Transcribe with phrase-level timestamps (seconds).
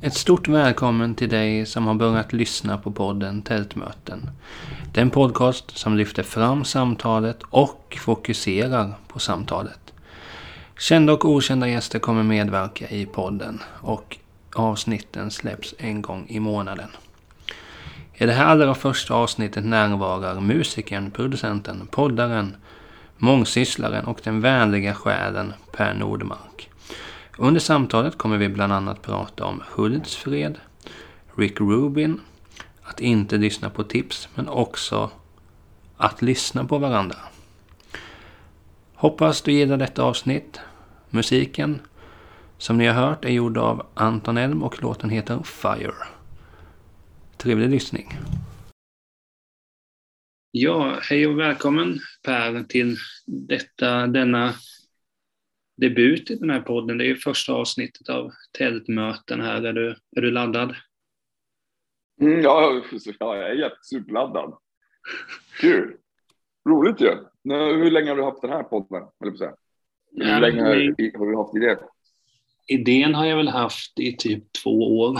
[0.00, 4.30] Ett stort välkommen till dig som har börjat lyssna på podden Tältmöten.
[4.92, 9.92] Den podcast som lyfter fram samtalet och fokuserar på samtalet.
[10.78, 14.18] Kända och okända gäster kommer medverka i podden och
[14.54, 16.88] avsnitten släpps en gång i månaden.
[18.14, 22.56] I det här allra första avsnittet närvarar musikern, producenten, poddaren,
[23.16, 26.53] mångsysslaren och den vänliga själen Per Nordmark.
[27.38, 30.58] Under samtalet kommer vi bland annat prata om Hultsfred,
[31.36, 32.20] Rick Rubin,
[32.82, 35.10] att inte lyssna på tips, men också
[35.96, 37.16] att lyssna på varandra.
[38.94, 40.60] Hoppas du gillar detta avsnitt.
[41.10, 41.80] Musiken
[42.58, 45.94] som ni har hört är gjord av Anton Elm och låten heter Fire.
[47.36, 48.18] Trevlig lyssning.
[50.50, 54.54] Ja, hej och välkommen Per till detta, denna
[55.76, 56.98] debut i den här podden.
[56.98, 59.62] Det är ju första avsnittet av Tältmöten här.
[59.62, 60.74] Är du, är du laddad?
[62.20, 62.82] Mm, ja,
[63.18, 64.58] jag är jättesuperladdad.
[65.60, 65.96] Kul!
[66.68, 67.10] Roligt ju.
[67.44, 69.02] Hur länge har du haft den här podden?
[69.22, 69.32] Eller
[70.12, 71.78] Hur ja, länge har du haft idén?
[72.66, 75.18] Idén har jag väl haft i typ två år.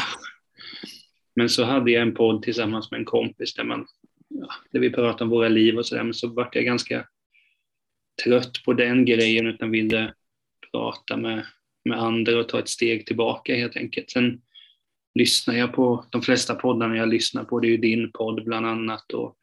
[1.37, 3.87] Men så hade jag en podd tillsammans med en kompis där, man,
[4.29, 6.05] ja, där vi pratade om våra liv och sådär.
[6.05, 7.07] Men så vart jag ganska
[8.25, 10.15] trött på den grejen utan ville
[10.75, 11.47] prata med,
[11.85, 14.11] med andra och ta ett steg tillbaka helt enkelt.
[14.11, 14.43] Sen
[15.15, 18.67] lyssnar jag på de flesta poddarna jag lyssnar på, det är ju din podd bland
[18.67, 19.37] annat och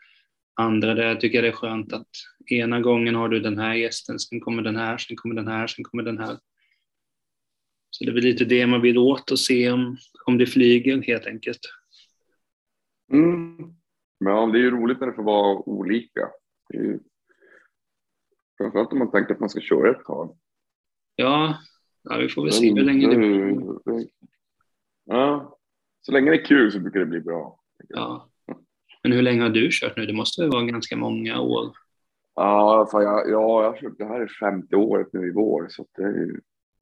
[0.56, 2.08] andra där jag tycker det är skönt att
[2.46, 5.68] ena gången har du den här gästen, sen kommer den här, sen kommer den här,
[5.68, 6.38] sen kommer den här.
[7.90, 11.02] Så det är väl lite det man vill åt och se om, om det flyger
[11.02, 11.60] helt enkelt.
[13.14, 13.58] Mm.
[14.18, 16.30] Ja, det är ju roligt när det får vara olika.
[16.70, 17.00] Det är ju...
[18.58, 20.38] Framförallt om man tänker att man ska köra ett tag.
[21.22, 21.58] Ja,
[22.04, 24.08] ja vi får väl se hur länge det blir.
[25.06, 25.58] Ja,
[26.02, 27.60] så länge det är kul så brukar det bli bra.
[27.90, 28.30] Ja.
[29.04, 30.06] Men hur länge har du kört nu?
[30.06, 31.72] Det måste vara ganska många år.
[32.36, 35.68] Ja, fan jag, ja, jag har kört det här är femte året nu i vår
[35.70, 36.40] så det, är,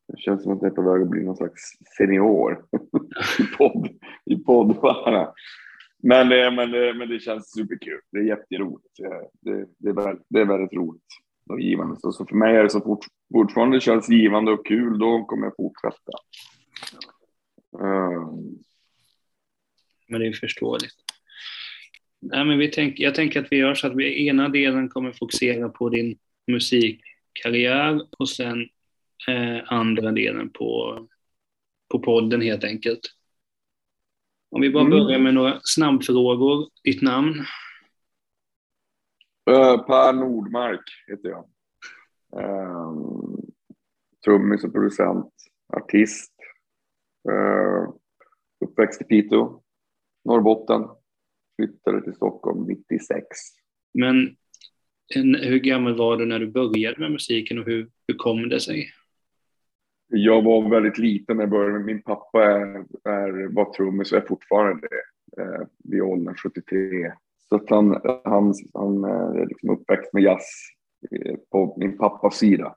[0.07, 1.61] det känns som att jag är på väg att bli någon slags
[1.97, 2.65] senior
[3.39, 3.89] i podd
[4.25, 5.27] i poddvärlden.
[6.03, 7.99] Men, men, men det känns superkul.
[8.11, 8.87] Det är jätteroligt.
[9.41, 11.03] Det, det, är, väldigt, det är väldigt roligt
[11.49, 11.95] och givande.
[11.99, 15.45] Så, så för mig är det så fort, fortfarande känns givande och kul, då kommer
[15.45, 16.11] jag fortsätta.
[17.71, 18.63] Um.
[20.07, 20.95] Men det är förståeligt.
[22.21, 25.11] Nej, men vi tänk, jag tänker att vi gör så att vi ena delen kommer
[25.11, 28.61] fokusera på din musikkarriär och sen
[29.27, 30.99] eh, andra delen på,
[31.87, 32.99] på podden helt enkelt.
[34.51, 34.99] Om vi bara mm.
[34.99, 36.69] börjar med några snabbfrågor.
[36.83, 37.45] Ditt namn?
[39.49, 41.45] Uh, per Nordmark heter jag.
[42.35, 42.93] Uh,
[44.25, 45.33] trummis och producent,
[45.73, 46.33] artist.
[47.31, 47.93] Uh,
[48.65, 49.61] uppväxt i Piteå,
[50.25, 50.87] Norrbotten.
[51.55, 53.25] Flyttade till Stockholm 96.
[53.93, 54.35] Men
[55.15, 58.59] en, hur gammal var du när du började med musiken och hur, hur kom det
[58.59, 58.89] sig?
[60.07, 61.79] Jag var väldigt liten när jag började.
[61.79, 67.11] Min pappa är, är, var trummis och är fortfarande det eh, vid åldern 73.
[67.49, 70.78] Så att han, han, han är liksom uppväxt med jazz eh,
[71.11, 72.75] Eh, på min pappas sida.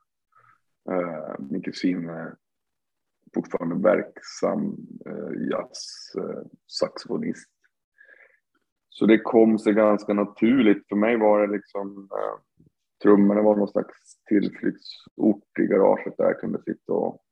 [0.90, 2.34] Eh, min kusin är
[3.34, 4.76] fortfarande verksam
[5.06, 7.48] eh, jazzsaxofonist.
[7.48, 7.52] Eh,
[8.88, 10.88] Så det kom sig ganska naturligt.
[10.88, 12.38] För mig var det liksom eh,
[13.02, 13.96] trummorna var någon slags
[14.28, 17.24] tillflyktsort i garaget där jag kunde sitta och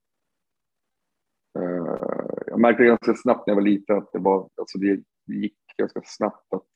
[2.46, 6.00] jag märkte ganska snabbt när jag var liten att det var, alltså det gick ganska
[6.04, 6.68] snabbt att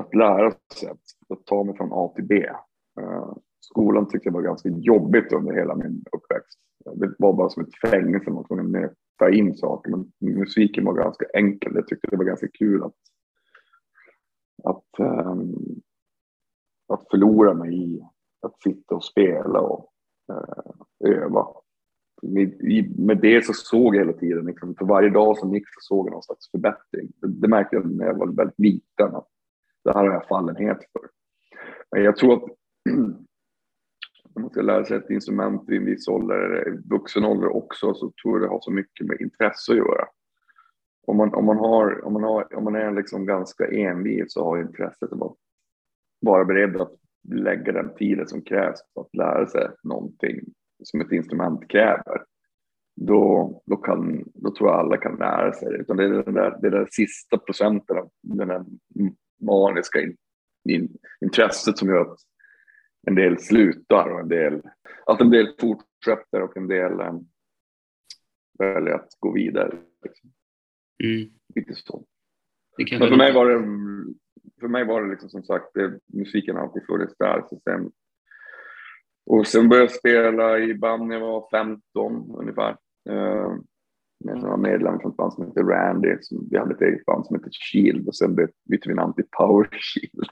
[0.00, 2.46] att lära sig att, att ta mig från A till B.
[3.00, 6.58] Uh, skolan tyckte jag var ganska jobbigt under hela min uppväxt.
[6.94, 9.90] Det var bara som ett fängelse, man var tvungen att nöta in saker.
[9.90, 11.72] Men musiken var ganska enkel.
[11.74, 12.96] Jag tyckte det var ganska kul att,
[14.64, 15.80] att, um,
[16.88, 18.02] att förlora mig i
[18.42, 19.90] att sitta och spela och
[20.32, 21.46] uh, öva.
[22.22, 22.60] Med,
[22.98, 26.06] med det så såg jag hela tiden, liksom, för varje dag som gick så såg
[26.06, 27.08] jag någon slags förbättring.
[27.20, 29.28] Det, det märkte jag när jag var väldigt liten, att
[29.84, 31.08] det här har jag fallenhet för.
[31.92, 32.42] Men jag tror att
[34.40, 38.34] man ska lära sig ett instrument i en viss ålder, vuxen ålder också, så tror
[38.34, 40.06] jag det har så mycket med intresse att göra.
[41.06, 44.44] Om man, om man, har, om man, har, om man är liksom ganska envis så
[44.44, 45.36] har intresset att
[46.20, 46.92] vara beredd att
[47.28, 50.40] lägga den tiden som krävs för att lära sig någonting
[50.82, 52.22] som ett instrument kräver.
[52.96, 55.78] Då, då, kan, då tror jag alla kan lära sig det.
[55.78, 58.64] Utan det är den där, det där sista procenten av den där
[59.44, 60.16] maniska in,
[60.68, 62.18] in, intresset som gör att
[63.06, 64.62] en del slutar och en del,
[65.06, 66.92] att en del fortsätter och en del,
[68.58, 69.78] välja att gå vidare.
[70.04, 70.32] Liksom.
[71.04, 71.30] Mm.
[71.54, 72.04] Lite så.
[72.90, 73.58] Men för mig var det,
[74.60, 77.44] för mig var det liksom som sagt, det, musiken har alltid funnits där.
[77.50, 77.90] Så sen,
[79.26, 82.76] och sen började jag spela i band när jag var 15 ungefär.
[83.10, 83.58] Uh,
[84.24, 86.16] med några medlemmar från ett band som heter Randy.
[86.20, 89.26] Som, vi hade ett eget band som hette Shield och sen bytte vi namn till
[89.38, 90.28] Power Shield.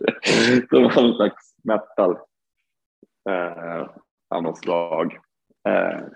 [0.71, 2.11] det var en slags metal
[3.31, 3.89] uh,
[4.35, 5.13] av något slag.
[5.69, 6.07] Uh,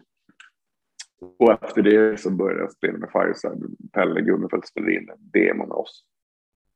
[1.39, 3.77] och efter det så började jag spela med Fireside.
[3.93, 6.05] Pelle Gunnefelt spelade in en demo med oss.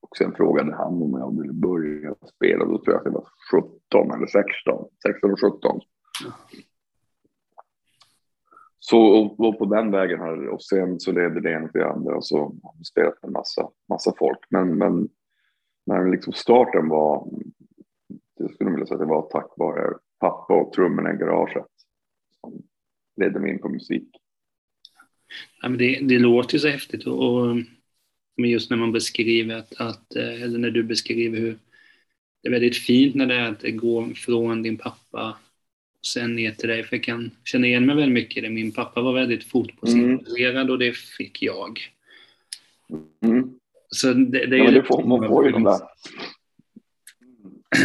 [0.02, 2.64] Och sen frågade han om jag ville börja spela.
[2.64, 4.84] Då tror jag att jag var 17 eller 16.
[5.06, 5.80] 16 och 17.
[8.90, 8.98] Så
[9.38, 12.26] och, på den vägen här och sen så leder det ena till det andra och
[12.26, 14.38] så har vi spelat med massa, massa folk.
[14.48, 15.08] Men, men
[15.86, 17.28] när liksom starten var,
[18.38, 21.66] jag skulle vilja säga att det var tack vare pappa och trummorna i garaget
[22.40, 22.62] som
[23.16, 24.08] ledde mig in på musik.
[25.62, 27.56] Ja, men det, det låter ju så häftigt och, och
[28.36, 31.58] men just när man beskriver att, att, eh, eller när du beskriver hur
[32.42, 35.36] det är väldigt fint när det är att gå från din pappa
[36.06, 38.50] sen ner till dig, för jag kan känna igen mig väldigt mycket i det.
[38.50, 40.70] Min pappa var väldigt fotbollsintresserad mm.
[40.70, 41.78] och det fick jag.
[43.24, 43.54] Mm.
[43.88, 45.78] Så det, det är ja, det får, man får ju de där.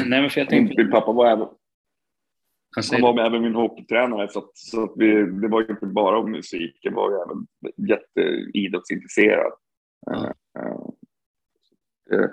[0.05, 0.83] Nej, men för jag tänkte...
[0.83, 1.47] Min pappa var även,
[2.91, 5.07] han var med även min hockeytränare så, att, så att vi,
[5.41, 7.47] det var ju inte bara om musik, det var ju även
[7.89, 9.51] jätteidrottsintresserad.
[10.05, 10.33] Ja.
[12.13, 12.29] Uh,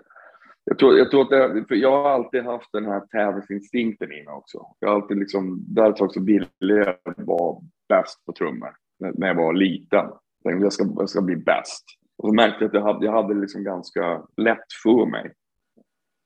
[0.64, 4.24] jag tror, jag tror att det, för jag har alltid haft den här tävlingsinstinkten i
[4.24, 4.66] mig också.
[4.78, 9.52] Jag har alltid liksom, därför också ville jag vara bäst på trummor när jag var
[9.52, 10.06] liten.
[10.44, 11.84] Jag tänkte ska, jag ska bli bäst.
[12.18, 15.32] Och så märkte jag att jag hade, jag hade liksom ganska lätt för mig.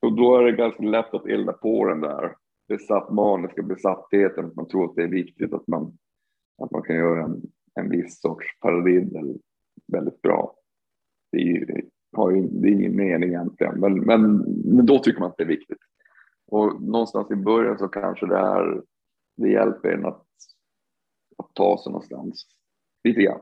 [0.03, 2.35] Och då är det ganska lätt att elda på den där
[2.69, 4.45] besatt maniska besattheten.
[4.45, 5.99] Att man tror att det är viktigt att man,
[6.63, 7.43] att man kan göra en,
[7.81, 9.39] en viss sorts paradiddel
[9.93, 10.55] väldigt bra.
[11.33, 11.85] Det är,
[12.17, 15.45] har ju, det är ingen mening egentligen, men, men, men då tycker man att det
[15.45, 15.79] är viktigt.
[16.47, 18.83] Och någonstans i början så kanske det här
[19.37, 20.27] det hjälper en att,
[21.39, 22.47] att ta sig någonstans
[23.05, 23.41] lite grann.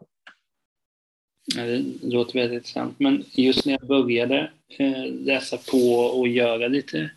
[1.57, 3.01] Ja, det låter väldigt intressant.
[3.01, 7.11] Men just när jag började eh, läsa på och göra lite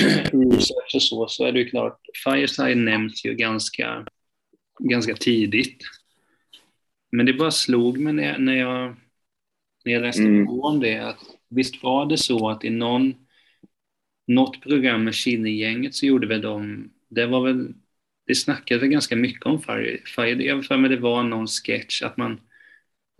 [0.32, 4.06] research och så, så är det ju klart, Fireside nämns ju ganska,
[4.78, 5.82] ganska tidigt.
[7.12, 8.96] Men det bara slog mig när jag, när jag
[9.84, 10.46] när jag läste mm.
[10.46, 13.14] på om det, att visst var det så att i någon,
[14.26, 17.74] något program med Killinggänget så gjorde väl de, det var väl,
[18.26, 22.02] det snackade väl ganska mycket om Fire, Fire jag för mig det var någon sketch
[22.02, 22.40] att man,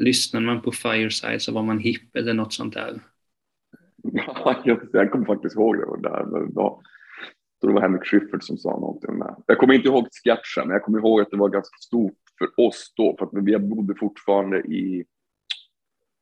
[0.00, 3.00] lyssnade man på Fireside så var man hipp eller något sånt där.
[4.64, 5.87] Jag, jag kommer faktiskt ihåg det.
[5.87, 6.82] Var där, men då,
[7.61, 9.35] det var Henrik Schyffert som sa någonting om det.
[9.46, 12.66] Jag kommer inte ihåg sketchen, men jag kommer ihåg att det var ganska stort för
[12.66, 15.04] oss då, för att vi bodde fortfarande i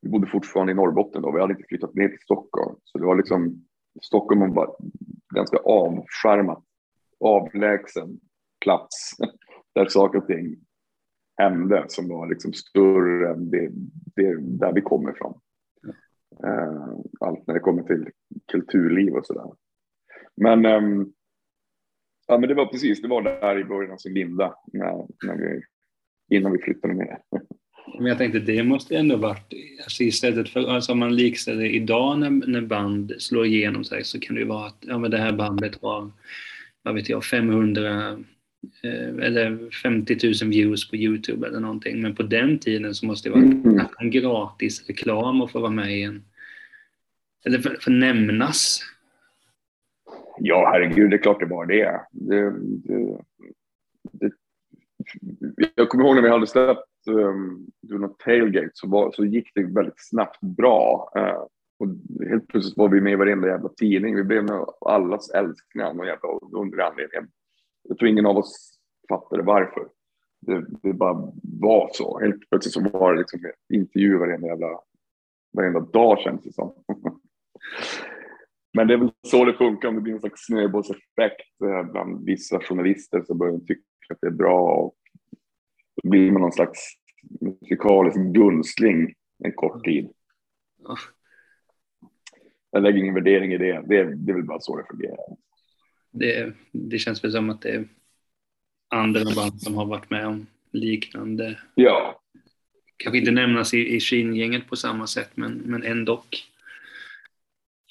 [0.01, 2.77] vi bodde fortfarande i Norrbotten då, vi hade inte flyttat ner till Stockholm.
[2.85, 3.65] Så det var liksom,
[4.03, 4.77] Stockholm var
[5.35, 6.65] ganska avskärmat,
[7.21, 8.21] avlägsen
[8.65, 9.11] plats
[9.75, 10.57] där saker och ting
[11.37, 13.71] hände som var liksom större än det,
[14.17, 15.41] det där vi kommer ifrån.
[16.45, 18.11] Uh, allt när det kommer till
[18.53, 19.53] kulturliv och sådär.
[20.37, 21.13] Men, um,
[22.27, 25.37] ja, men det var precis, det var där i början av sin linda när, när
[25.37, 25.63] vi,
[26.37, 27.19] innan vi flyttade ner.
[27.95, 29.55] Men jag tänkte det måste ändå varit,
[29.85, 34.21] alltså istället för, alltså om man likställer idag när, när band slår igenom sig så
[34.21, 36.11] kan det ju vara att ja, men det här bandet har,
[36.83, 38.11] vad vet jag, 500
[38.83, 42.03] eh, eller 50 000 views på Youtube eller någonting.
[42.03, 43.81] Men på den tiden så måste det vara mm.
[43.99, 46.25] en gratis reklam att få vara med i en,
[47.45, 48.81] eller för, för nämnas.
[50.39, 52.01] Ja, herregud, det är klart det var det.
[52.11, 52.53] det,
[52.85, 53.21] det,
[54.13, 54.33] det
[55.75, 59.63] jag kommer ihåg när vi hade släppt um, något tailgate så, var, så gick det
[59.63, 61.13] väldigt snabbt bra.
[61.17, 61.45] Uh,
[61.79, 61.89] och
[62.29, 64.17] helt plötsligt var vi med i varenda jävla tidning.
[64.17, 67.31] Vi blev med allas älskling av någon jävla underlig anledning.
[67.89, 69.89] Jag tror ingen av oss fattade varför.
[70.41, 72.19] Det, det, bara var så.
[72.19, 73.41] Helt plötsligt så var det liksom
[73.73, 74.81] intervjuer varenda jävla
[75.53, 76.73] varenda dag känns det som.
[78.77, 82.25] Men det är väl så det funkar om det blir en slags snöbollseffekt eh, bland
[82.25, 84.95] vissa journalister så börjar de tycka att det är bra och
[86.03, 86.79] då blir man någon slags
[87.41, 89.15] musikalisk gunstling
[89.45, 90.09] en kort tid.
[92.71, 93.85] Jag lägger ingen värdering i det.
[93.89, 95.37] Det är, det är väl bara så det fungerar.
[96.11, 97.89] Det, det känns väl som att det är
[98.89, 101.59] andra band som har varit med om liknande.
[101.75, 102.21] Ja.
[102.97, 106.25] Kanske inte nämnas i, i Shin-gänget på samma sätt, men, men ändå.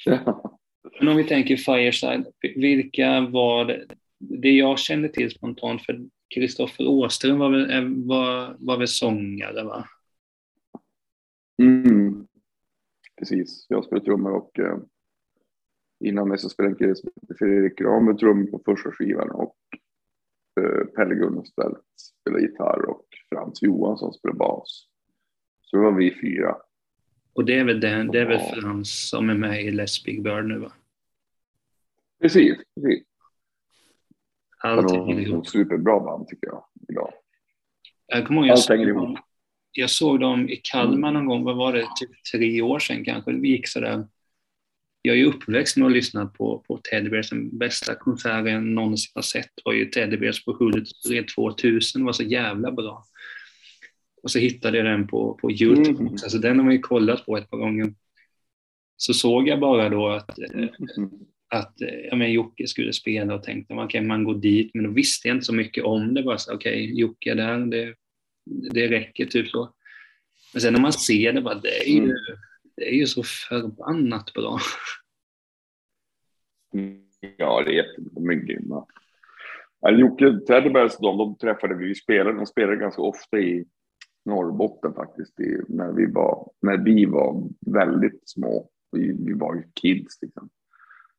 [0.05, 0.59] Ja.
[0.99, 3.85] Men om vi tänker Fireside, vilka var det?
[4.19, 5.99] Det jag känner till spontant, för
[6.35, 9.87] Kristoffer Åström var väl, var, var väl sångare va?
[11.61, 12.27] Mm.
[13.19, 14.77] Precis, jag spelade trummor och eh,
[15.99, 19.57] innan mig så spelade en kille som Fredrik Granberg trummor på första skivan och
[20.59, 24.87] eh, Pelle Gunnarstedt spelade gitarr och Frans Johansson spelade bas.
[25.61, 26.57] Så det var vi fyra.
[27.33, 30.23] Och det är väl, den, det är väl Frans som är med i Les Big
[30.23, 30.71] Bird nu va?
[32.21, 33.03] Precis, precis.
[34.63, 35.47] Allting hänger ihop.
[35.47, 37.13] Superbra band tycker jag idag.
[38.07, 39.17] Jag kommer ihåg, jag, såg dem,
[39.71, 43.31] jag såg dem i Kalmar någon gång, vad var det, typ tre år sedan kanske.
[43.31, 44.07] Det gick sådär.
[45.01, 47.29] Jag är ju uppväxt med att lyssna på, på Teddy Bears.
[47.29, 52.01] Den bästa konserten jag någonsin har sett var ju Teddy Bears på Hultsfred 2000.
[52.01, 53.03] Det var så jävla bra.
[54.23, 55.99] Och så hittade jag den på, på Youtube.
[55.99, 56.13] Mm.
[56.13, 57.93] Alltså, den har man ju kollat på ett par gånger.
[58.97, 60.69] Så såg jag bara då att mm
[61.49, 64.83] att eh, ja, men Jocke skulle spela och tänkte man kan man gå dit, men
[64.83, 66.23] då visste jag inte så mycket om det.
[66.23, 67.95] Bara så okej, okay, Jocke är där, det,
[68.73, 69.73] det räcker typ så.
[70.53, 72.15] Men sen när man ser det, bara, det, är ju, mm.
[72.75, 74.59] det är ju så förbannat bra.
[77.37, 78.11] Ja, det är jättebra.
[78.13, 78.85] De är grymma.
[79.91, 83.65] Jocke Teddybergs, de, de träffade vi, vi spelade, de spelade ganska ofta i
[84.25, 88.69] Norrbotten faktiskt, i, när, vi var, när vi var väldigt små.
[88.91, 90.49] Vi, vi var ju kids liksom.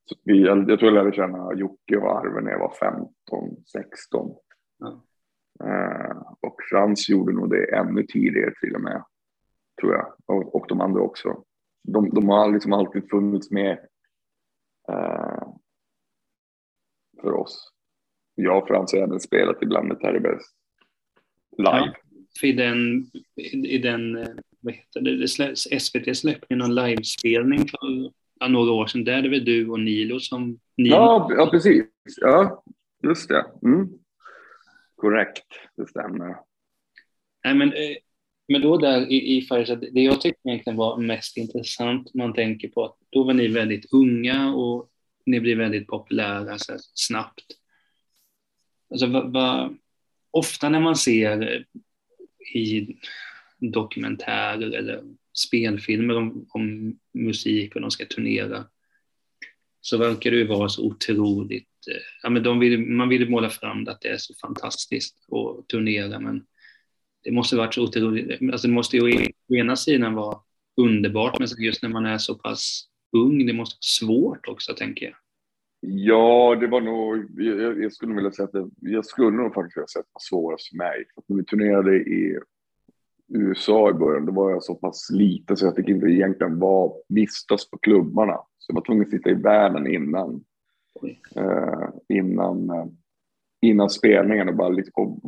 [0.09, 4.37] Så vi, jag tror jag lärde känna Jocke och Arve när jag var 15, 16.
[4.79, 5.05] Ja.
[5.65, 9.05] Eh, och Frans gjorde nog det ännu tidigare till och med,
[9.81, 10.15] tror jag.
[10.27, 11.45] Och, och de andra också.
[11.83, 13.73] De, de har liksom alltid funnits med
[14.89, 15.49] eh,
[17.21, 17.73] för oss.
[18.35, 20.57] Jag och Frans har även spelat ibland med Terry Best
[21.59, 21.95] live.
[22.41, 23.11] Ja, I den,
[23.67, 24.27] i den
[24.61, 29.05] vad heter det, SVT släppte någon livespelning för några år sedan.
[29.05, 30.59] Där är det väl du och Nilo som...
[30.77, 30.97] Nilo.
[30.97, 31.85] Ja, ja, precis.
[32.21, 32.65] Ja,
[33.03, 33.47] just det.
[33.63, 33.89] Mm.
[34.97, 36.37] Korrekt, det stämmer.
[37.45, 37.97] Nej, men, eh,
[38.49, 42.69] men då där i, i Färjestad, det jag tyckte egentligen var mest intressant, man tänker
[42.69, 44.89] på att då var ni väldigt unga och
[45.27, 47.45] ni blev väldigt populära så snabbt.
[48.91, 49.71] Alltså, va, va,
[50.31, 51.65] ofta när man ser
[52.55, 52.97] i
[53.59, 55.03] dokumentärer eller
[55.47, 58.65] spelfilmer om, om musik och de ska turnera
[59.81, 63.51] så verkar det ju vara så otroligt, eh, ja, men de vill, man vill måla
[63.51, 66.47] fram det att det är så fantastiskt att turnera men
[67.25, 70.39] det måste varit så otroligt, alltså det måste ju å ena sidan vara
[70.77, 72.85] underbart men just när man är så pass
[73.17, 75.15] ung, det måste vara svårt också tänker jag.
[75.81, 79.77] Ja, det var nog, jag, jag skulle vilja säga att det, jag skulle nog faktiskt
[79.77, 81.05] vilja säga att det var svårast för mig.
[81.15, 82.39] För när vi turnerade i
[83.29, 86.93] USA i början, då var jag så pass liten så jag fick inte egentligen vara,
[87.09, 88.37] vistas på klubbarna.
[88.59, 90.45] Så jag var tvungen att sitta i världen innan,
[91.37, 92.87] eh, innan, eh,
[93.61, 95.21] innan spelningen och bara liksom,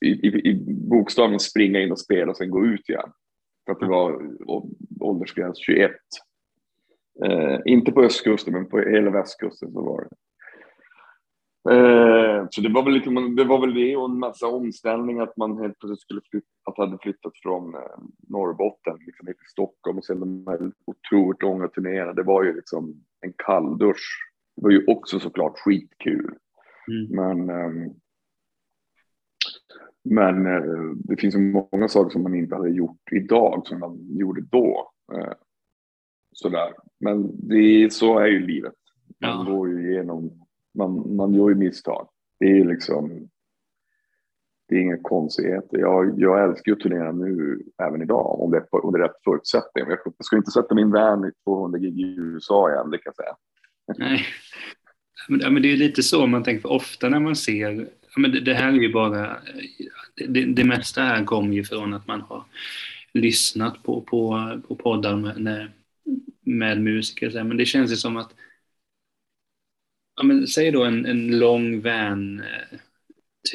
[0.00, 3.12] i, i, i bokstaven springa in och spela och sen gå ut igen.
[3.66, 4.30] För att det var
[5.00, 5.90] åldersgräns 21.
[7.24, 10.16] Eh, inte på östkusten, men på hela västkusten så var det.
[11.70, 15.36] Eh, så det var, väl liksom, det var väl det och en massa omställningar att
[15.36, 17.80] man helt plötsligt skulle flytta, att hade flyttat från eh,
[18.28, 22.12] Norrbotten liksom till Stockholm och sen de här otroligt långa turnéerna.
[22.12, 24.32] Det var ju liksom en kalldusch.
[24.56, 26.34] Det var ju också såklart skitkul.
[26.88, 27.06] Mm.
[27.10, 27.92] Men, eh,
[30.04, 30.44] men
[30.94, 31.38] det finns ju
[31.72, 34.90] många saker som man inte hade gjort idag som man gjorde då.
[35.12, 35.32] Eh,
[36.32, 36.74] sådär.
[37.00, 38.74] Men det, så är ju livet.
[39.20, 39.52] Man ja.
[39.52, 40.42] går ju igenom
[40.74, 42.08] man, man gör ju misstag.
[42.38, 43.28] Det är ju liksom,
[44.68, 45.78] det är inga konstigheter.
[45.78, 49.90] Jag, jag älskar att turnera nu, även idag, om det är under rätt förutsättningar.
[49.90, 53.12] Jag, jag ska inte sätta min vän i 200 gig i USA igen, det kan
[53.16, 53.36] jag säga.
[54.06, 54.26] Nej,
[55.28, 58.40] men, men det är lite så man tänker, för ofta när man ser, men det,
[58.40, 59.36] det här är ju bara,
[60.28, 62.44] det, det mesta här kommer ju från att man har
[63.12, 65.68] lyssnat på, på, på poddar med,
[66.40, 68.34] med musiker, men det känns ju som att
[70.16, 72.44] ja, men, säg då en, en lång vantur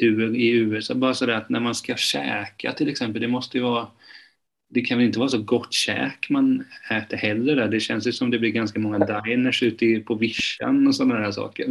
[0.00, 3.64] eh, i USA, bara sådär att när man ska käka till exempel, det måste ju
[3.64, 3.88] vara
[4.70, 7.68] det kan väl inte vara så gott käk man äter heller där.
[7.68, 11.30] Det känns ju som det blir ganska många diners ute på vischan och sådana där
[11.30, 11.66] saker.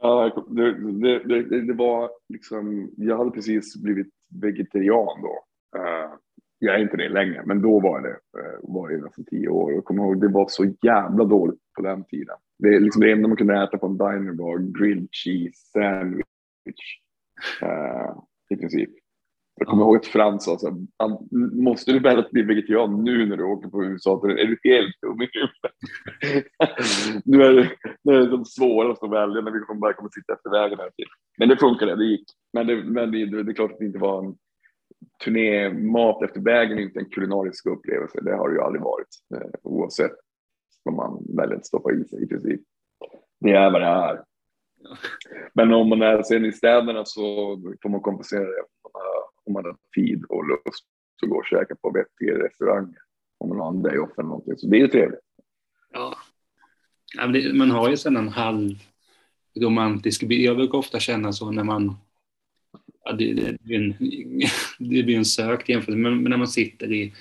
[0.00, 4.08] Ja, det, det, det, det, var liksom, jag hade precis blivit
[4.42, 5.44] vegetarian då.
[5.78, 6.10] Eh,
[6.58, 9.72] jag är inte det längre, men då var det, eh, var det nästan tio år.
[9.72, 12.36] Jag kommer ihåg, det var så jävla dåligt på den tiden.
[12.62, 16.98] Det, är liksom det enda man kunde äta på en diner var grilled cheese sandwich.
[17.62, 18.90] Uh, I princip.
[19.54, 23.26] Jag kommer ihåg att Frans sa så här, måste du välja att bli vegetarian nu
[23.26, 24.28] när du åker på USA?
[24.28, 25.76] Är du helt dum i huvudet?
[27.24, 27.70] nu är det,
[28.02, 30.78] nu är det de svåraste att välja när vi kommer bara kommer sitta efter vägen
[30.78, 31.06] här till.
[31.38, 32.24] Men det funkade, det gick.
[32.52, 34.34] Men det, men det, det, är klart att det inte var en
[35.24, 38.20] turné, mat efter vägen inte en kulinarisk upplevelse.
[38.22, 40.12] Det har det ju aldrig varit, eh, oavsett
[40.82, 42.60] som man väljer att stoppa i sig i princip.
[43.40, 44.24] Det är vad det är.
[45.54, 47.24] Men om man är sen i städerna så
[47.82, 48.64] får man kompensera det
[49.44, 50.86] om man har tid och lust
[51.22, 52.98] att gå och käka på vettiga restauranger.
[53.38, 54.56] Om man har en day off eller någonting.
[54.56, 55.20] Så det är ju trevligt.
[55.92, 56.16] Ja.
[57.54, 58.74] man har ju sedan en halv
[59.60, 60.44] romantisk bild.
[60.44, 61.96] Jag brukar ofta känna så när man
[63.04, 63.94] ja, det, det, blir en,
[64.78, 67.14] det blir en sökt jämförelse, men när man sitter i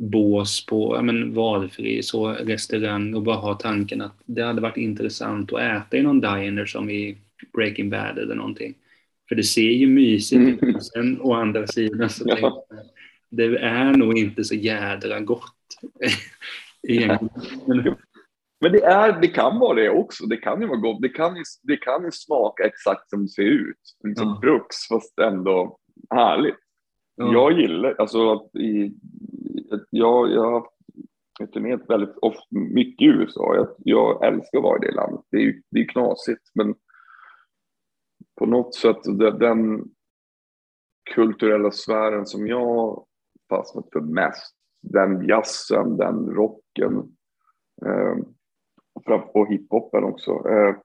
[0.00, 5.52] bås på men valfri så restaurang och bara har tanken att det hade varit intressant
[5.52, 7.18] att äta i någon diner som i
[7.52, 8.74] Breaking Bad eller någonting.
[9.28, 10.62] För det ser ju mysigt ut.
[10.62, 10.80] Mm.
[10.80, 12.38] Sen å andra sidan så ja.
[12.40, 12.62] jag,
[13.30, 15.52] det är nog inte så jädra gott.
[17.66, 17.88] Men,
[18.60, 20.26] men det, är, det kan vara det också.
[20.26, 21.02] Det kan ju vara gott.
[21.02, 23.96] Det kan ju, det kan ju smaka exakt som det ser ut.
[24.04, 24.38] Liksom ja.
[24.42, 25.78] bruks fast ändå
[26.10, 26.56] härligt.
[27.16, 27.32] Ja.
[27.32, 28.92] Jag gillar, alltså att i,
[29.90, 33.54] jag, jag har turnerat väldigt ofta, mycket i USA.
[33.54, 35.20] Jag, jag älskar att vara i det landet.
[35.30, 36.74] Det är ju det är knasigt, men
[38.38, 39.02] på något sätt
[39.38, 39.84] den
[41.14, 43.06] kulturella sfären som jag
[43.48, 47.16] fastnat för mest, den jazzen, den rocken
[47.86, 48.16] eh,
[49.34, 50.30] och hiphopen också.
[50.30, 50.76] Eh,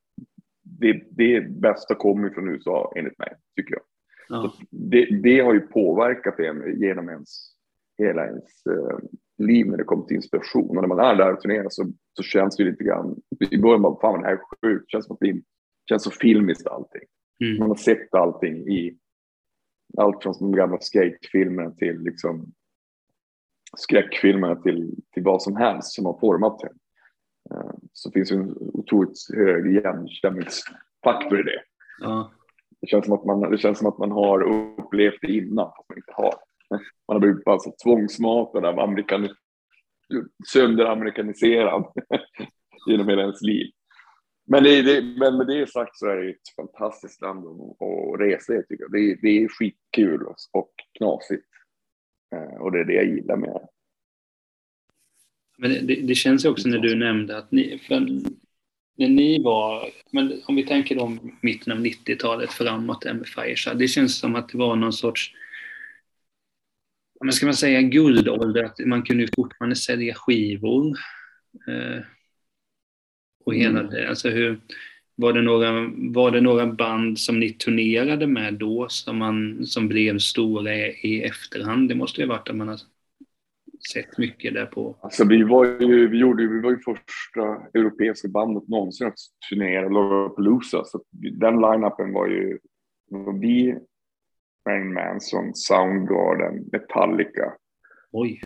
[0.62, 3.84] det, det bästa kommer från USA enligt mig, tycker jag.
[4.30, 4.54] Ja.
[4.70, 7.56] Det, det, har ju påverkat en genom ens,
[8.00, 8.98] hela ens eh,
[9.38, 10.70] liv när det kommer till inspiration.
[10.70, 13.16] Och när man är där och turnerar så, så känns det lite grann,
[13.52, 15.42] i början bara, fan det här är sjukt, det känns som att det
[15.90, 17.02] känns så filmiskt allting.
[17.44, 17.60] Mm.
[17.60, 18.98] Man har sett allting i
[19.98, 22.54] allt från de gamla skatefilmerna till liksom
[23.78, 26.70] skräckfilmerna till, till vad som helst som har format det.
[27.56, 31.62] Uh, så finns en otroligt hög igenkänningsfaktor i det.
[32.00, 32.32] Ja.
[32.82, 35.90] Det, känns som att man, det känns som att man har upplevt det innan, fast
[35.90, 36.34] man inte har.
[36.70, 39.30] Man har blivit alltså tvångsmatad av amerikan,
[40.54, 41.86] sönderamerikaniserad
[42.90, 43.72] genom hela ens liv.
[44.48, 48.56] Men, det, det, men med det sagt så är det ett fantastiskt land att resa
[48.56, 48.92] i tycker jag.
[48.92, 51.46] Det, det är skitkul och knasigt.
[52.36, 53.68] Eh, och det är det jag gillar med det.
[55.58, 57.82] Men det, det känns ju också när du nämnde att ni,
[58.98, 63.78] när ni var, men om vi tänker då mitten av 90-talet framåt där med Fireshine,
[63.78, 65.34] det känns som att det var någon sorts,
[67.24, 70.98] men ska man säga guldålder, att man kunde fortfarande sälja skivor.
[71.68, 72.04] Eh,
[73.46, 73.92] och hela mm.
[73.92, 74.60] det, alltså hur,
[75.16, 79.88] var det, några, var det några band som ni turnerade med då som, man, som
[79.88, 81.90] blev stora i efterhand?
[81.90, 82.80] Det måste ju ha varit att man har
[83.94, 84.96] sett mycket där på.
[85.02, 87.42] Alltså vi var ju, vi gjorde, vi var ju första
[87.80, 90.84] europeiska bandet någonsin att turnera Lollapalooza.
[90.86, 92.60] Så den line-upen var ju
[93.42, 93.76] vi,
[94.70, 97.58] Rain Manson, Soundgarden, Metallica.
[98.12, 98.42] Oj.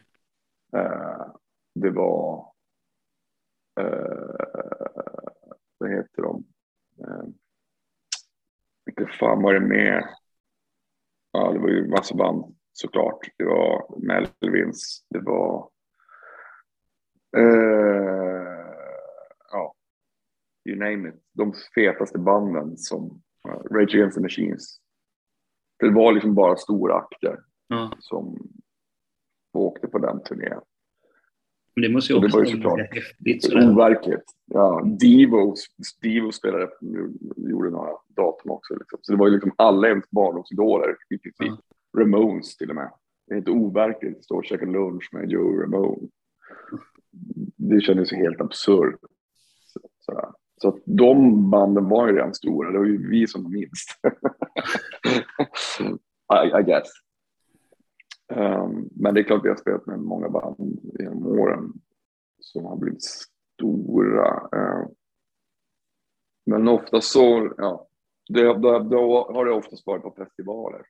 [0.76, 1.36] Uh,
[1.76, 2.54] det var
[3.80, 4.36] uh,
[5.78, 6.44] vad heter de?
[7.08, 7.26] Uh,
[8.86, 10.04] vilka fan var det med?
[11.32, 13.20] Ja, det var ju massa band såklart.
[13.38, 15.70] Det var Melvins, det var
[17.38, 18.74] uh,
[19.52, 19.76] ja,
[20.66, 21.16] you name it.
[21.32, 24.83] De fetaste banden som uh, Rage Against the Machines.
[25.84, 27.40] Det var liksom bara stora akter
[27.74, 27.90] mm.
[28.00, 28.48] som
[29.54, 30.62] åkte på den turnén.
[31.76, 33.54] Men det måste ju också vara såklart häftigt.
[33.54, 34.24] Overkligt.
[34.46, 35.56] Ja, Divo,
[36.02, 36.70] Divo spelade,
[37.36, 38.74] gjorde några datum också.
[38.74, 39.00] Liksom.
[39.02, 41.42] Så det var ju liksom alla ens barndomsidoler i princip.
[41.42, 41.58] Mm.
[41.98, 42.92] Ramones till och med.
[43.28, 46.08] Det är inte overkligt att stå och käka lunch med Joe Ramone.
[47.56, 49.00] Det kändes ju helt absurt.
[50.00, 53.50] Så, så att de banden var ju redan stora, det var ju vi som var
[53.50, 53.90] minst.
[56.34, 56.88] I, I guess.
[58.34, 61.74] Um, men det är klart vi har spelat med många band genom åren
[62.40, 64.50] som har blivit stora.
[64.56, 64.88] Uh,
[66.46, 67.88] men ofta så, ja,
[68.30, 70.82] det, då, då har det oftast varit på festivaler.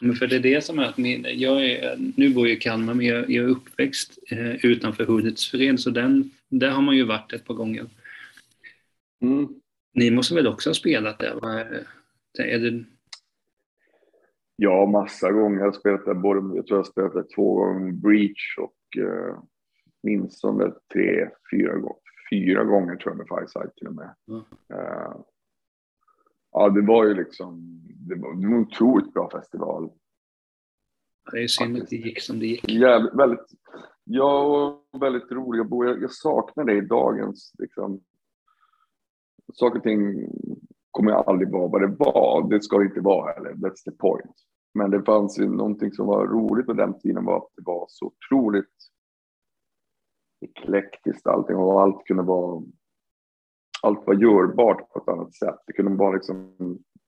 [0.00, 2.60] Men för det är det som är att min, jag är, nu bor jag i
[2.60, 7.04] Kalmar men jag, jag är uppväxt eh, utanför Hudiksfred så den, där har man ju
[7.04, 7.86] varit ett par gånger.
[9.22, 9.48] Mm.
[9.92, 11.44] Ni måste väl också ha spelat där?
[12.38, 12.84] Är det...
[14.56, 15.58] Ja, massa gånger.
[15.58, 19.38] Jag har spelat där både, jag tror jag spelat där två gånger Breach och eh,
[20.02, 21.72] minst som tre, fyra,
[22.30, 24.14] fyra gånger tror jag med Fireside till och med.
[24.28, 24.40] Mm.
[24.72, 25.16] Uh,
[26.52, 29.90] ja, det var ju liksom, det var, det var en otroligt bra festival.
[31.32, 32.70] Det är synd att det gick som det gick.
[32.70, 33.46] Ja, väldigt,
[34.04, 38.00] ja, väldigt rolig Jag, jag saknar det i dagens, liksom,
[39.52, 40.28] saker och ting
[40.94, 42.50] kommer aldrig vara vad det var.
[42.50, 43.50] Det ska det inte vara heller.
[43.50, 44.34] That's the point.
[44.74, 47.86] Men det fanns ju någonting som var roligt med den tiden var att det var
[47.88, 48.74] så otroligt
[50.40, 52.62] eklektiskt allting och allt kunde vara
[53.82, 55.58] allt var görbart på ett annat sätt.
[55.66, 56.54] Det kunde vara liksom,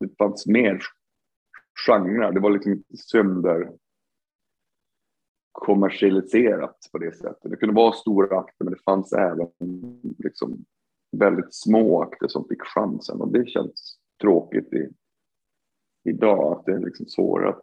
[0.01, 0.81] det fanns mer
[1.87, 2.33] genrer.
[2.33, 3.73] Det var liksom sönder
[5.53, 7.51] kommersialiserat på det sättet.
[7.51, 9.49] Det kunde vara stora akter men det fanns även
[10.19, 10.65] liksom
[11.13, 14.89] väldigt små akter som fick chansen och det känns tråkigt i,
[16.11, 17.63] idag att det är liksom svårare att,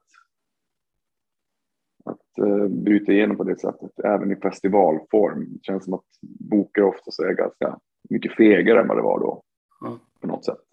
[2.05, 5.53] att uh, bryta igenom på det sättet, även i festivalform.
[5.53, 7.79] Det känns som att boker oftast är ganska
[8.09, 9.43] mycket fegare än vad det var då,
[9.81, 9.99] ja.
[10.19, 10.63] på något sätt.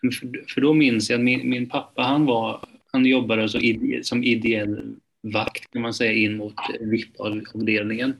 [0.00, 0.10] För,
[0.54, 4.22] för då minns jag att min, min pappa, han, var, han jobbade så ide, som
[4.22, 8.12] ideell vakt kan man säga in mot VIP-avdelningen.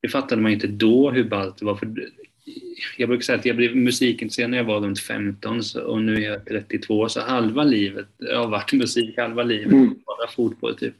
[0.00, 1.76] Det fattade man inte då hur ballt det var.
[1.76, 1.86] För
[2.96, 6.30] jag brukar säga att jag blev musikintresserad när jag var runt 15 och nu är
[6.30, 9.98] jag 32 så halva livet har varit musik, halva livet mm.
[10.06, 10.94] bara fotboll typ.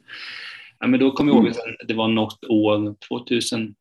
[0.79, 1.77] Ja, men då kommer jag ihåg att mm.
[1.89, 3.75] det var något år, 2002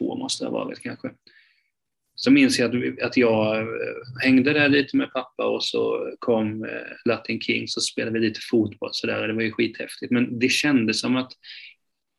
[0.00, 1.10] måste det ha varit kanske.
[2.14, 3.66] Så minns jag att, att jag eh,
[4.22, 6.70] hängde där lite med pappa och så kom eh,
[7.04, 9.28] Latin Kings och spelade vi lite fotboll så där.
[9.28, 10.12] Det var ju skithäftigt.
[10.12, 11.32] Men det kändes som att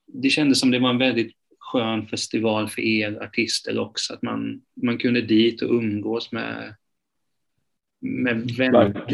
[0.08, 1.38] det kändes som det var en väldigt
[1.74, 4.14] skön festival för er artister också.
[4.14, 6.76] Att man, man kunde dit och umgås med,
[8.00, 9.06] med vänner.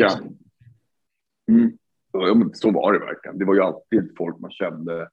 [1.47, 1.79] Mm.
[2.53, 3.37] Så var det verkligen.
[3.37, 5.09] Det var ju alltid folk man kände.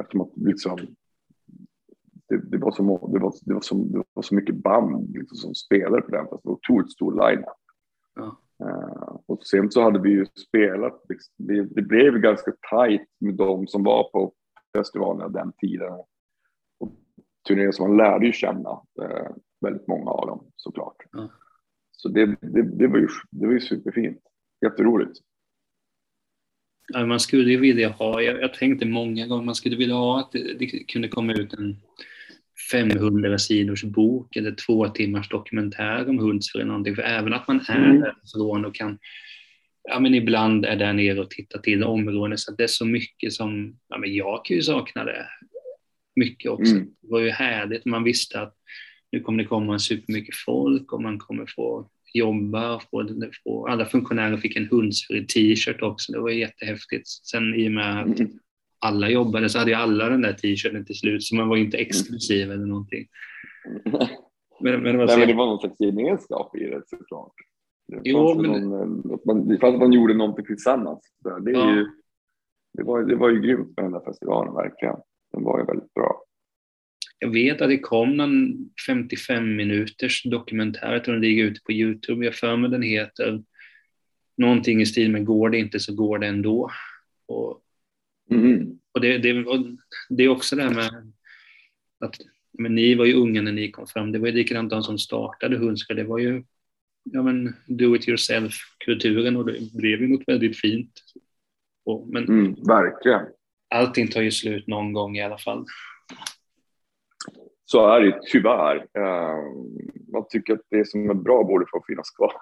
[0.00, 0.78] Eftersom att liksom,
[2.28, 5.36] det, det, var så, det, var, det, var så, det var så mycket band liksom,
[5.36, 6.26] som spelade på den.
[6.30, 7.46] Fast det var otroligt stor line-up.
[8.14, 8.38] Ja.
[8.64, 13.34] Uh, och sen så hade vi ju spelat, liksom, det, det blev ganska tajt med
[13.34, 14.32] de som var på
[14.76, 15.92] festivalen den tiden
[17.48, 18.70] turnéer som man lärde ju känna
[19.02, 20.96] eh, väldigt många av dem såklart.
[21.14, 21.28] Mm.
[21.92, 24.18] Så det, det, det, var ju, det var ju superfint.
[24.64, 25.12] Jätteroligt.
[26.92, 30.32] Ja, man skulle vilja ha, jag, jag tänkte många gånger, man skulle vilja ha att
[30.32, 31.76] det, det kunde komma ut en
[32.72, 36.96] 500 sidors bok eller två timmars dokumentär om Hultsfred eller någonting.
[36.96, 38.00] För även att man är mm.
[38.00, 38.98] därifrån och kan,
[39.82, 42.86] ja men ibland är där nere och tittar till områden så att det är så
[42.86, 45.26] mycket som, ja men jag kan ju sakna det
[46.16, 46.74] mycket också.
[46.74, 46.86] Mm.
[47.00, 47.84] Det var ju härligt.
[47.84, 48.54] Man visste att
[49.12, 52.80] nu kommer det komma supermycket folk och man kommer få jobba.
[52.80, 53.08] Få,
[53.44, 56.12] få, alla funktionärer fick en Hultsfred t-shirt också.
[56.12, 57.08] Det var jättehäftigt.
[57.08, 58.32] Sen i och med att mm.
[58.78, 61.76] alla jobbade så hade ju alla den där t-shirten till slut så man var inte
[61.76, 63.06] exklusiv eller någonting.
[64.60, 67.32] Men, men, det, var Nej, men det var någon slags gemenskap i det såklart.
[67.88, 68.50] Det jo, men...
[68.50, 71.00] någon, att man, att man gjorde någonting tillsammans.
[71.24, 71.74] Det, är ja.
[71.74, 71.86] ju,
[72.72, 74.96] det, var, det var ju grymt med den där festivalen verkligen.
[75.32, 76.24] Den var ju väldigt bra.
[77.18, 81.72] Jag vet att det kom någon 55 minuters dokumentär, jag tror den ligger ute på
[81.72, 82.24] Youtube.
[82.24, 83.42] Jag för mig den heter
[84.36, 86.70] någonting i stil med Går det inte så går det ändå.
[87.26, 87.62] Och,
[88.30, 88.78] mm.
[88.92, 89.58] och det, det, och
[90.08, 91.12] det är också det här med
[92.00, 92.16] att
[92.58, 94.12] men ni var ju unga när ni kom fram.
[94.12, 95.94] Det var ju likadant de som startade Hundska.
[95.94, 96.44] Det var ju
[97.02, 100.92] ja, men, do it yourself-kulturen och det blev ju något väldigt fint.
[101.84, 103.26] Och, men, mm, verkligen
[103.72, 105.66] allting tar ju slut någon gång i alla fall.
[107.64, 108.86] Så är det tyvärr.
[110.12, 112.32] Man tycker att det som är bra borde få finnas kvar.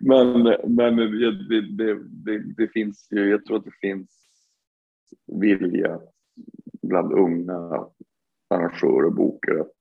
[0.00, 0.42] men
[0.74, 4.10] men det, det, det, det, finns ju, jag tror att det finns
[5.26, 6.00] vilja
[6.82, 7.86] bland unga
[8.50, 9.76] arrangörer och bokare att,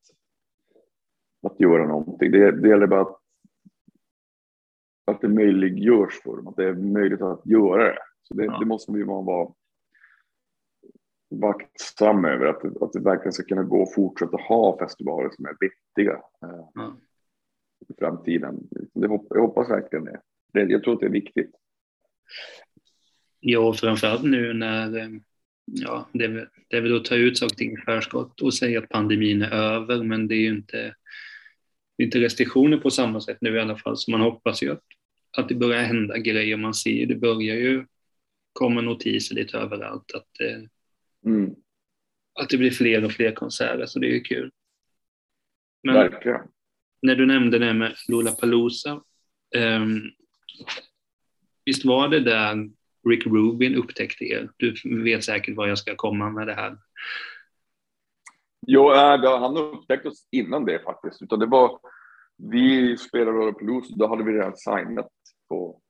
[1.51, 2.31] att göra någonting.
[2.31, 3.19] Det, det gäller bara att,
[5.05, 7.99] att det möjliggörs för dem, att det är möjligt att göra det.
[8.21, 8.57] Så det, ja.
[8.59, 9.51] det måste vi vara
[11.31, 15.57] vaktsam över att, att det verkligen ska kunna gå att fortsätta ha festivaler som är
[15.59, 16.91] vettiga mm.
[17.89, 18.67] i framtiden.
[18.93, 20.21] Det, jag hoppas verkligen det.
[20.53, 20.71] det.
[20.71, 21.51] Jag tror att det är viktigt.
[23.39, 25.09] Ja, framförallt nu när eh,
[25.65, 28.53] ja, det, är, det är väl att ta ut saker och ting i förskott och
[28.53, 30.95] säga att pandemin är över, men det är ju inte,
[31.97, 34.83] inte restriktioner på samma sätt nu i alla fall, så man hoppas ju att,
[35.37, 36.57] att det börjar hända grejer.
[36.57, 37.85] Man ser det börjar ju
[38.53, 40.61] komma notiser lite överallt att eh,
[41.25, 41.55] Mm.
[42.39, 44.51] Att det blir fler och fler konserter, så det är ju kul.
[45.83, 46.41] Men Verkligen.
[47.01, 49.01] när du nämnde det med Lollapalooza,
[49.57, 50.01] um,
[51.65, 52.69] visst var det där
[53.09, 54.49] Rick Rubin upptäckte er?
[54.57, 56.77] Du vet säkert var jag ska komma med det här.
[58.67, 61.79] Jo, äh, han upptäckte oss innan det faktiskt, utan det var
[62.37, 65.09] vi spelade Lollapalooza, då hade vi redan signat
[65.49, 65.81] på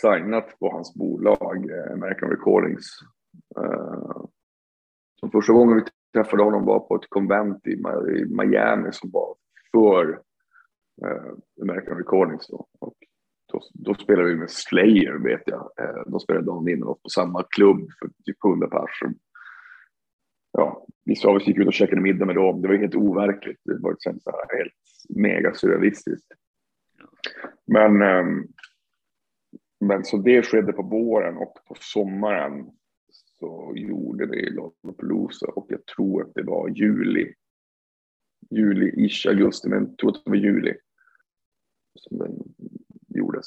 [0.00, 2.86] signat på hans bolag, eh, American Recordings.
[5.20, 5.82] Som första gången vi
[6.18, 7.76] träffade honom var på ett konvent i
[8.26, 9.34] Miami som var
[9.72, 10.10] för
[11.06, 12.66] eh, American Recordings då.
[12.78, 12.94] Och
[13.52, 15.70] då, då spelade vi med Slayer vet jag.
[15.80, 19.14] Eh, de spelade dagen innan oss på samma klubb för typ 100 personer.
[20.52, 22.62] Ja, vissa av oss gick ut och käkade middag med dem.
[22.62, 23.60] Det var helt overkligt.
[23.64, 24.72] Det var så här helt
[25.08, 26.32] mega surrealistiskt.
[27.66, 28.46] Men, ehm,
[29.80, 32.70] men så det skedde på våren och på sommaren
[33.40, 37.34] så gjorde vi Lollapalooza och jag tror att det var juli.
[38.50, 40.74] Juli-ish, augusti, men jag tror att det var juli
[41.94, 42.54] som den
[43.08, 43.46] gjordes.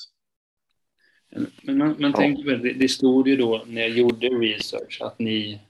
[1.64, 2.18] Men man, man ja.
[2.18, 5.62] tänker väl, det, det stod ju då när jag gjorde research att ni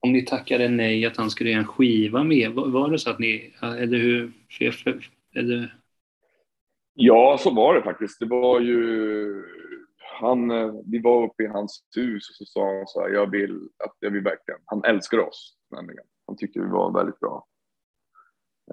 [0.00, 3.18] om ni tackade nej att han skulle göra en skiva med, var, det så att
[3.18, 4.32] ni, eller hur,
[5.34, 5.76] eller?
[6.94, 8.20] Ja, så var det faktiskt.
[8.20, 9.44] Det var ju,
[10.20, 13.30] han, eh, vi var uppe i hans hus och så sa han så här, jag
[13.30, 16.04] vill att jag vill verkligen, han älskar oss nämligen.
[16.26, 17.46] Han tyckte vi var väldigt bra.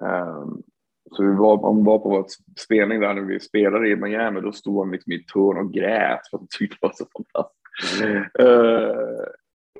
[0.02, 0.62] Um,
[1.10, 2.26] så vi var, han var på vår
[2.58, 6.20] spelning där när vi spelade i Miami, då stod han liksom i ett och grät
[6.30, 8.02] för att han tyckte det var så fantastiskt.
[8.02, 8.24] Mm.
[8.40, 9.24] Uh,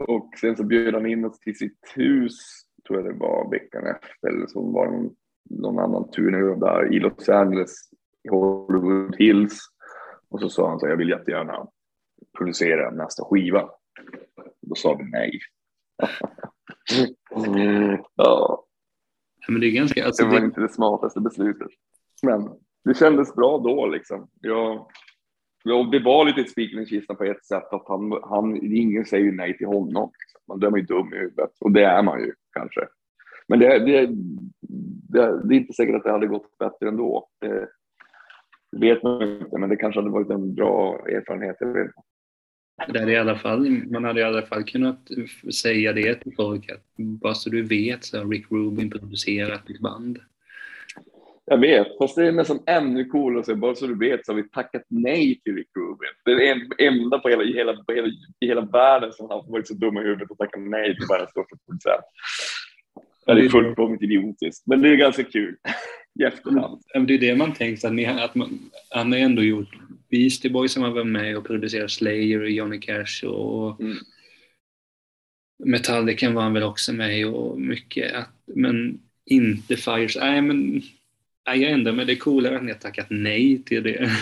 [0.01, 2.39] och sen så bjöd han in oss till sitt hus,
[2.87, 5.15] tror jag det var veckan efter, eller så var det någon,
[5.51, 7.73] någon annan turné där i Los Angeles,
[8.25, 9.59] i Hollywood Hills.
[10.31, 11.67] Och så sa han så jag vill jättegärna
[12.39, 13.71] producera nästa skiva.
[14.61, 15.41] Då sa vi nej.
[18.15, 18.65] ja.
[19.49, 20.47] Men det, är ganska, alltså det var det...
[20.47, 21.69] inte det smartaste beslutet.
[22.23, 22.51] Men
[22.85, 24.31] det kändes bra då liksom.
[24.41, 24.87] Jag,
[25.65, 29.33] Ja, det var lite spiken i kistan på ett sätt att han, han, ingen säger
[29.33, 30.11] nej till honom.
[30.19, 30.41] Liksom.
[30.49, 32.81] Man, då är man ju dum i huvudet och det är man ju kanske.
[33.49, 34.07] Men det, det,
[35.09, 37.29] det, det är inte säkert att det hade gått bättre ändå.
[37.41, 37.69] Det
[38.77, 41.57] vet man inte, men det kanske hade varit en bra erfarenhet.
[42.89, 45.09] Det hade i alla fall, man hade i alla fall kunnat
[45.63, 49.81] säga det till folk att bara så du vet så har Rick Rubin producerat ett
[49.81, 50.19] band.
[51.51, 54.33] Jag vet, fast det är nästan ännu coolare att säga, bara så du vet så
[54.33, 56.11] har vi tackat nej till Rick Rubin.
[56.25, 58.09] Det är den enda på hela, i, hela, på hela,
[58.41, 61.31] i hela världen som har varit så dumma i huvudet och tackat nej till världens
[61.31, 62.05] största producent.
[63.27, 65.57] Det är fullkomligt idiotiskt, men det är ganska kul
[66.19, 66.83] i efterhand.
[67.07, 69.69] Det är det man tänker, att, ni, att man, han har ändå gjort
[70.11, 73.97] Beastie Boys som har varit med och producerat Slayer och Johnny Cash och mm.
[75.65, 80.17] Metallica var han väl också med och mycket, att, men inte Fires.
[80.17, 80.83] Nej, men
[81.45, 82.07] jag ändrar mig.
[82.07, 84.11] Det är coolare att ni har tackat nej till det.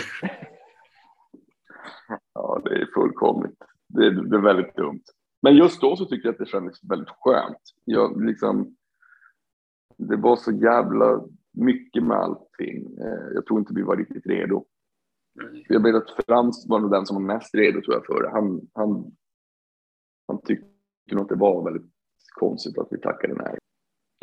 [2.33, 3.57] Ja, det är fullkomligt.
[3.87, 5.03] Det är, det är väldigt dumt.
[5.41, 7.61] Men just då så tycker jag att det kändes väldigt skönt.
[7.85, 8.75] Jag, liksom,
[9.97, 11.21] det var så jävla
[11.57, 12.97] mycket med allting.
[12.99, 14.65] Eh, jag tror inte vi var riktigt redo.
[15.67, 18.29] Jag vet att Frans var nog den som var mest redo tror jag för det.
[18.29, 19.11] Han, han,
[20.27, 20.67] han tyckte
[21.11, 21.91] nog att det var väldigt
[22.39, 23.57] konstigt att vi tackade nej.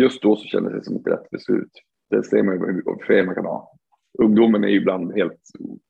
[0.03, 1.70] Just då så kändes det som ett rätt beslut.
[2.11, 3.79] Det ser man ju hur fel man kan ha.
[4.18, 5.40] Ungdomen är ju ibland helt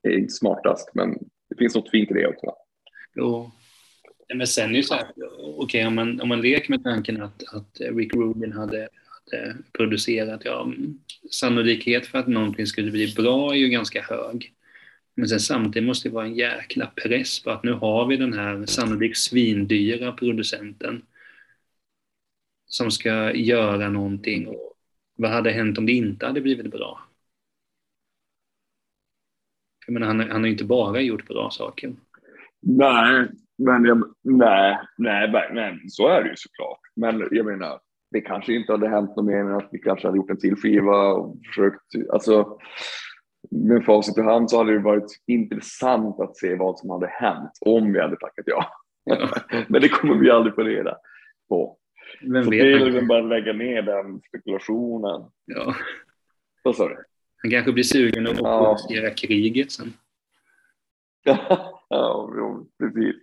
[0.01, 1.13] är inte smartast, men
[1.49, 2.51] det finns något fint i det också.
[3.15, 3.51] Jo.
[4.33, 7.21] Men sen är det så här, okej okay, om, man, om man leker med tanken
[7.21, 8.89] att, att Rick Rubin hade
[9.33, 10.73] Eh, producerat, ja,
[11.31, 14.53] sannolikhet för att någonting skulle bli bra är ju ganska hög.
[15.15, 18.33] Men sen samtidigt måste det vara en jäkla press på att nu har vi den
[18.33, 21.01] här sannolikt svindyra producenten
[22.65, 24.73] som ska göra någonting och
[25.15, 27.01] vad hade hänt om det inte hade blivit bra?
[29.87, 31.95] Jag menar, han, han har ju inte bara gjort bra saker.
[32.61, 36.79] Nej, men jag, nej, nej, nej, så är det ju såklart.
[36.95, 37.79] Men jag menar,
[38.15, 40.55] det kanske inte hade hänt något mer än att vi kanske hade gjort en till
[40.55, 42.59] skiva och försökt, alltså
[43.51, 47.51] med facit i hand så hade det varit intressant att se vad som hade hänt
[47.61, 48.71] om vi hade tackat ja.
[49.67, 50.97] Men det kommer vi aldrig få reda
[51.49, 51.77] på.
[52.21, 55.21] Vem så vet det är väl bara att lägga ner den spekulationen.
[55.45, 55.75] Ja.
[56.63, 56.95] Vad sa du?
[57.41, 58.77] Han kanske blir sugen att ja.
[59.17, 59.93] kriget sen.
[61.89, 62.29] ja,
[62.79, 63.15] precis.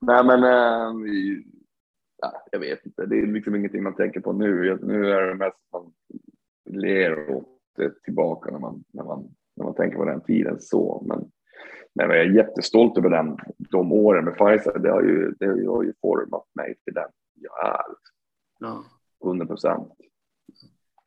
[0.00, 0.92] Nej, men ja,
[2.52, 3.06] jag vet inte.
[3.06, 4.78] Det är liksom ingenting man tänker på nu.
[4.82, 5.92] Nu är det mest man
[6.70, 11.04] ler åt det tillbaka när man, när man, när man tänker på den tiden så.
[11.08, 11.30] Men,
[11.94, 14.78] men jag är jättestolt över den, de åren med Pfizer.
[14.78, 17.84] Det har ju, det har ju format mig till den jag är.
[18.60, 18.84] Ja.
[19.24, 19.92] 100 procent.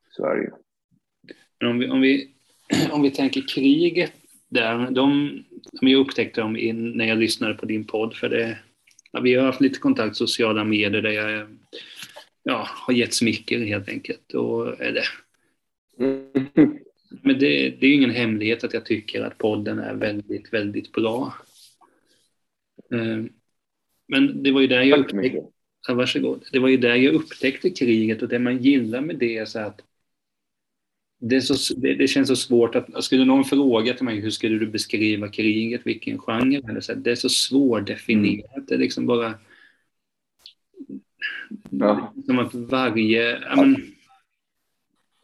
[0.09, 0.51] Så är det ju.
[1.59, 2.35] Men om vi, om vi,
[2.91, 4.13] om vi tänker kriget
[4.49, 5.29] där, de,
[5.81, 8.57] jag upptäckte dem in, när jag lyssnade på din podd, för det,
[9.11, 11.47] ja, vi har haft lite kontakt sociala medier där jag
[12.43, 14.33] ja, har gett smicker helt enkelt.
[14.33, 15.03] Och, eller,
[15.99, 16.79] mm.
[17.21, 21.33] Men det, det är ingen hemlighet att jag tycker att podden är väldigt, väldigt bra.
[22.91, 23.23] Eh,
[24.07, 25.41] men det var ju där jag upptäckte,
[25.87, 26.45] Ja, varsågod.
[26.51, 29.59] Det var ju där jag upptäckte kriget och det man gillar med det är så
[29.59, 29.81] att
[31.19, 34.59] det, så, det, det, känns så svårt att, skulle någon fråga till mig hur skulle
[34.59, 38.67] du beskriva kriget, vilken genre, eller så, det är så svårdefinierat.
[38.67, 39.33] Det är liksom bara...
[41.69, 42.13] Ja.
[42.25, 43.39] Som att varje...
[43.55, 43.75] Men,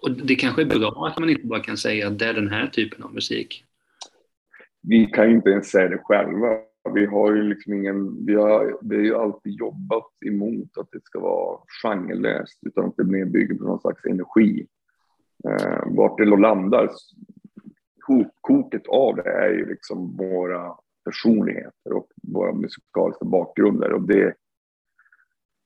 [0.02, 2.50] och det kanske är bra att man inte bara kan säga att det är den
[2.50, 3.64] här typen av musik.
[4.82, 6.58] Vi kan inte ens säga det själva.
[6.94, 11.04] Vi har ju liksom ingen, vi har, vi har ju alltid jobbat emot att det
[11.04, 14.68] ska vara genrelöst utan att det blir bygger på någon slags energi.
[15.50, 16.90] Eh, vart det då landar,
[18.08, 24.36] hopkoket av det är ju liksom våra personligheter och våra musikaliska bakgrunder och det,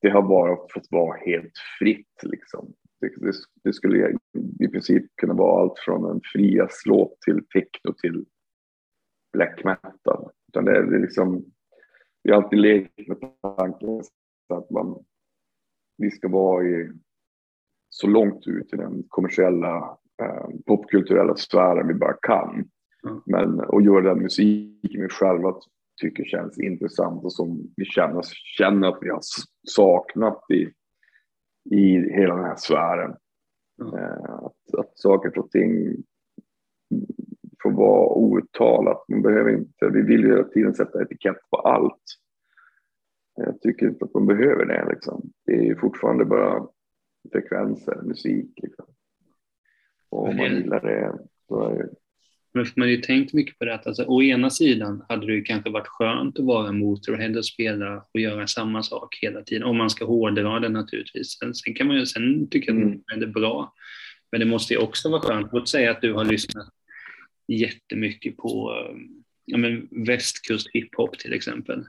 [0.00, 2.72] det har bara fått vara helt fritt liksom.
[3.00, 3.32] Det, det,
[3.64, 4.18] det skulle
[4.60, 8.24] i princip kunna vara allt från en frias-låt till techno till
[9.32, 10.30] black metal.
[10.48, 11.44] Utan det det är liksom,
[12.22, 13.18] vi har alltid lekt med
[13.56, 14.00] tanken
[14.54, 15.04] att man,
[15.96, 16.90] vi ska vara i
[17.90, 22.64] så långt ut i den kommersiella eh, popkulturella sfären vi bara kan.
[23.08, 23.20] Mm.
[23.26, 25.54] Men att göra den musiken vi själva
[26.00, 28.22] tycker känns intressant och som vi känner,
[28.58, 29.20] känner att vi har
[29.68, 30.68] saknat i,
[31.76, 33.16] i hela den här sfären.
[33.82, 33.94] Mm.
[33.94, 35.96] Eh, att, att saker och ting
[37.62, 39.04] får vara outtalat.
[39.08, 42.02] Man behöver inte, vi vill ju hela tiden sätta etikett på allt.
[43.36, 44.86] Jag tycker inte att man behöver det.
[44.88, 45.30] Liksom.
[45.46, 46.66] Det är fortfarande bara
[47.32, 48.50] frekvenser, musik.
[48.62, 48.86] Liksom.
[50.10, 51.88] Och om man gillar det så är det...
[52.52, 55.42] Men man har ju tänkt mycket på det alltså, å ena sidan hade det ju
[55.42, 59.76] kanske varit skönt att vara Motorhead och spela och göra samma sak hela tiden, om
[59.76, 61.38] man ska hårdra det naturligtvis.
[61.38, 62.92] Sen, sen kan man ju, sen tycka mm.
[62.92, 63.74] att det är bra.
[64.32, 66.68] Men det måste ju också vara skönt, låt säga att du har lyssnat
[67.48, 68.72] jättemycket på
[69.44, 71.84] ja, men västkust hiphop till exempel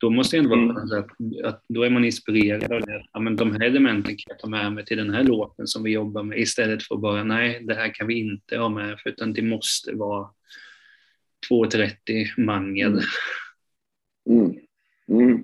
[0.00, 0.98] då måste det ändå vara mm.
[0.98, 3.04] att, att då är man inspirerad av det.
[3.12, 5.82] Ja, men de här elementen kan jag ta med mig till den här låten som
[5.82, 9.10] vi jobbar med istället för bara nej, det här kan vi inte ha med för
[9.10, 10.28] utan det måste vara
[11.50, 13.00] 2.30 mangel.
[14.30, 14.56] Mm.
[15.08, 15.42] Mm.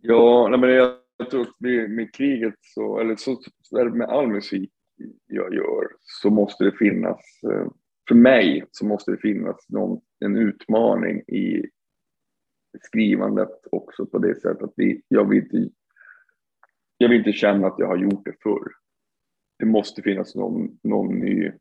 [0.00, 4.08] Ja, nej, men jag, jag tror att med, med kriget så, eller så, så med
[4.08, 4.70] all musik
[5.26, 7.20] jag gör så måste det finnas,
[7.52, 7.66] eh,
[8.08, 11.66] för mig så måste det finnas någon, en utmaning i
[12.80, 15.74] skrivandet också på det sättet att vi, jag, vill inte,
[16.96, 18.72] jag vill inte känna att jag har gjort det förr.
[19.58, 21.52] Det måste finnas någon, någon ny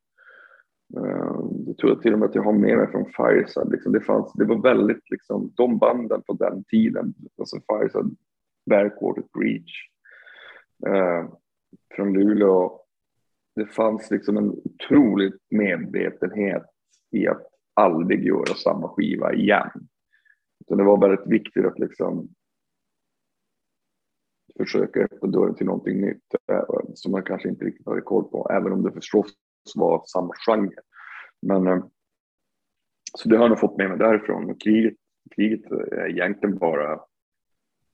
[0.97, 3.71] uh, jag tror till och med att jag har med mig från Fireside.
[3.71, 8.15] Liksom det, fanns, det var väldigt, liksom, de banden på den tiden, alltså Fireside,
[8.69, 9.89] Backwater Breach,
[10.87, 11.33] uh,
[11.95, 12.77] från Luleå.
[13.55, 16.65] Det fanns liksom en otrolig medvetenhet
[17.11, 19.87] i att aldrig göra samma skiva igen.
[20.67, 22.29] Så det var väldigt viktigt att liksom
[24.57, 28.49] försöka öppna dörren till någonting nytt eh, som man kanske inte riktigt hade koll på,
[28.51, 29.33] även om det förstås
[29.75, 30.81] var samma genre.
[31.41, 31.85] Men eh,
[33.17, 34.55] så det har jag nog fått med mig därifrån.
[34.55, 34.95] Kriget,
[35.35, 37.01] kriget är egentligen bara,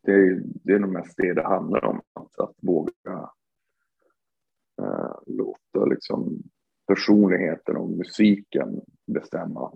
[0.04, 3.30] det är, det är nog mest det det handlar om, att, att våga
[4.82, 6.44] äh, låta liksom
[6.88, 9.72] personligheten och musiken bestämma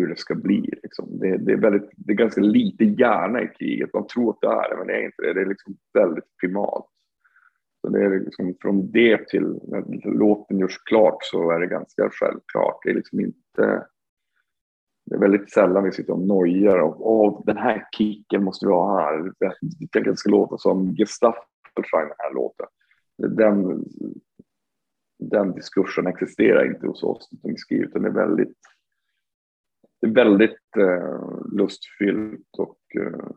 [0.00, 0.70] hur det ska bli.
[0.82, 1.18] Liksom.
[1.18, 3.94] Det, det, är väldigt, det är ganska lite hjärna i kriget.
[3.94, 5.34] Man tror att det är det, men det är inte det.
[5.34, 6.86] Det är liksom väldigt primalt.
[7.80, 12.10] Så det är liksom från det till när låten görs klart så är det ganska
[12.10, 12.80] självklart.
[12.84, 13.86] Det är liksom inte...
[15.06, 18.72] Det är väldigt sällan vi sitter och nojar och åh, den här kicken måste vi
[18.72, 19.32] ha här.
[19.38, 21.42] Det, det ska låta som Gestapo
[21.74, 22.66] den här låten.
[23.18, 23.84] Den,
[25.18, 28.58] den diskursen existerar inte hos oss utan vi skriver, utan det är väldigt
[30.00, 33.30] det är väldigt eh, lustfyllt och eh,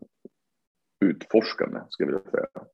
[1.05, 2.67] utforskande skulle jag vilja säga.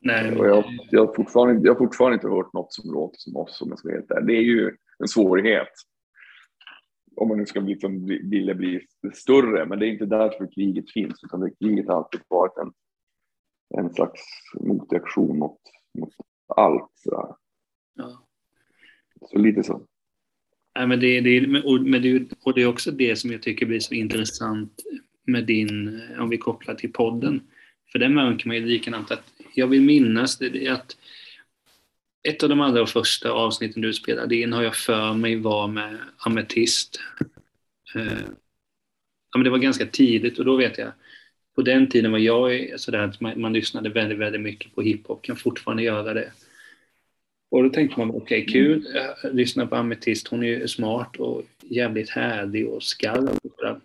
[0.00, 3.36] Nej, och jag, jag, har fortfarande, jag har fortfarande inte hört något som låter som
[3.36, 4.26] oss om jag ska vara helt ärlig.
[4.26, 5.68] Det är ju en svårighet.
[7.16, 11.24] Om man nu ska liksom vilja bli större, men det är inte därför kriget finns,
[11.24, 12.72] utan det, kriget har alltid varit en,
[13.78, 14.20] en slags
[14.60, 15.60] motreaktion mot,
[15.98, 16.12] mot
[16.56, 16.90] allt.
[16.94, 17.36] Så,
[17.94, 18.26] ja.
[19.30, 19.86] så lite så.
[20.76, 21.46] Nej, men det, det,
[21.80, 24.82] men det, och det är också det som jag tycker blir så intressant
[25.26, 27.40] med din, eh, om vi kopplar till podden.
[27.92, 30.96] För den märker man ju likadant att jag vill minnas det, att
[32.28, 35.98] ett av de allra första avsnitten du spelade in har jag för mig var med
[36.18, 37.00] Ametist.
[37.94, 38.20] Eh,
[39.32, 40.92] ja, men det var ganska tidigt och då vet jag,
[41.54, 45.22] på den tiden var jag sådär att man, man lyssnade väldigt, väldigt mycket på hiphop,
[45.22, 46.32] kan fortfarande göra det.
[47.50, 48.88] Och då tänkte man, okej, okay, kul,
[49.32, 53.82] lyssna på Ametist, hon är ju smart och jävligt härlig och skarp.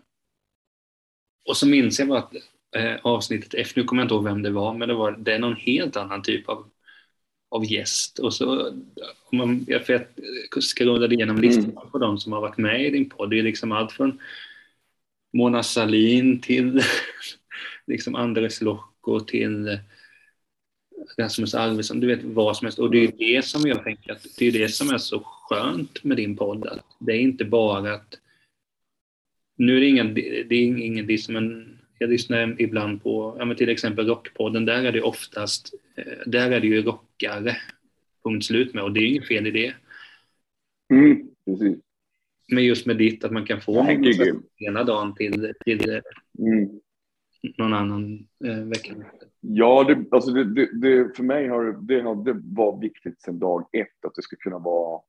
[1.49, 2.35] Och så minns jag bara att
[2.75, 5.33] eh, avsnittet efter, nu kommer jag inte ihåg vem det var, men det var det
[5.33, 6.69] är någon helt annan typ av
[7.51, 8.19] av gäst.
[8.19, 8.67] Och så,
[9.25, 9.81] om man, jag
[10.61, 11.89] scrollade igenom listan mm.
[11.91, 13.29] på de som har varit med i din podd.
[13.29, 14.19] Det är liksom allt från
[15.33, 16.81] Mona Salin till
[17.87, 19.79] liksom Andres Lokko till
[21.17, 22.79] Rasmus Alvesson, du vet vad som helst.
[22.79, 26.03] Och det är det som jag tänker att det är det som är så skönt
[26.03, 26.67] med din podd.
[26.67, 28.17] Att det är inte bara att
[29.55, 33.57] nu är det ingen, det är ingen diss, men jag lyssnar ibland på, ja, men
[33.57, 37.57] till exempel Rockpodden, där är det oftast, eh, där är det ju rockare,
[38.23, 39.73] punkt slut med, och det är inget fel i det.
[40.93, 41.79] Mm, precis.
[42.47, 43.87] Men just med ditt, att man kan få
[44.57, 46.01] ena dagen till, till
[46.39, 46.69] mm.
[47.57, 48.95] någon annan eh, vecka.
[49.43, 53.39] Ja, det, alltså det, det, det, för mig har det, har, det var viktigt sedan
[53.39, 55.01] dag ett att det ska kunna vara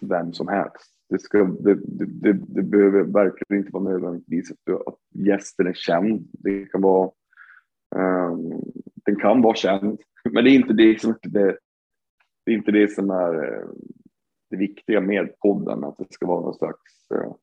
[0.00, 0.92] vem som helst.
[1.08, 6.28] Det, ska, det, det, det, behöver verkligen inte vara nödvändigtvis att, att gästen är känd.
[6.32, 7.10] Det kan vara,
[7.96, 8.62] um,
[8.94, 11.58] den kan vara känd, men det är inte det som, det,
[12.44, 13.68] det är, inte det som är eh,
[14.50, 17.34] det viktiga med podden, att det ska vara någon slags, uh,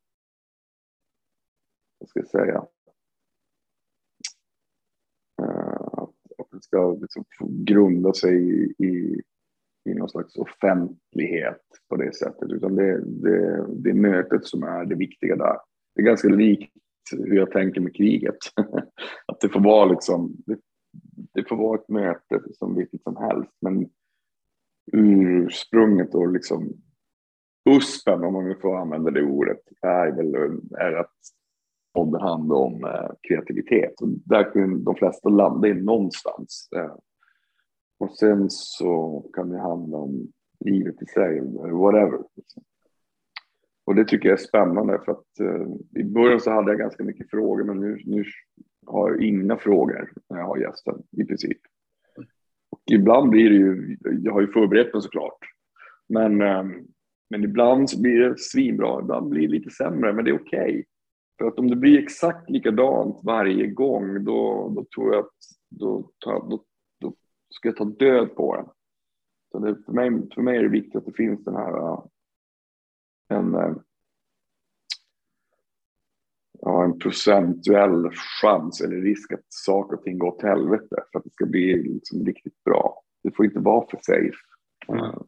[2.00, 2.66] vad ska jag säga,
[5.42, 6.10] uh,
[6.60, 7.26] det ska liksom
[7.66, 9.22] grunda sig i, i
[9.90, 14.86] i någon slags offentlighet på det sättet, utan det, det, det är mötet som är
[14.86, 15.58] det viktiga där.
[15.96, 16.74] Det är ganska likt
[17.12, 18.38] hur jag tänker med kriget.
[19.26, 20.60] att det får vara liksom, det,
[21.34, 23.90] det får vara ett möte som vilket som helst, men
[24.92, 26.74] ursprunget och liksom
[27.70, 30.36] USPen, om man nu får använda det ordet, är väl
[30.80, 31.16] är att
[31.94, 34.02] podden handlar om eh, kreativitet.
[34.02, 36.70] Och där kan de flesta landa in någonstans.
[36.76, 36.96] Eh,
[38.00, 40.32] och sen så kan det handla om
[40.66, 42.20] livet i sig, whatever.
[43.86, 47.04] Och det tycker jag är spännande för att eh, i början så hade jag ganska
[47.04, 48.24] mycket frågor men nu, nu
[48.86, 51.58] har jag inga frågor när jag har gästen i princip.
[52.72, 55.38] Och ibland blir det ju, jag har ju förberett mig såklart,
[56.10, 56.64] men, eh,
[57.30, 60.70] men ibland så blir det svinbra, ibland blir det lite sämre, men det är okej.
[60.70, 60.84] Okay.
[61.40, 65.36] För att om det blir exakt likadant varje gång, då, då tror jag att
[65.70, 66.12] då,
[67.00, 67.14] då
[67.50, 68.66] ska jag ta död på den.
[69.52, 72.02] Så det, för, mig, för mig är det viktigt att det finns den här
[73.30, 73.76] en, äh,
[76.60, 78.10] ja, en procentuell
[78.42, 81.84] chans eller risk att saker och ting går åt helvete för att det ska bli
[81.84, 83.02] liksom riktigt bra.
[83.24, 84.38] Det får inte vara för safe.
[84.88, 85.24] Mm.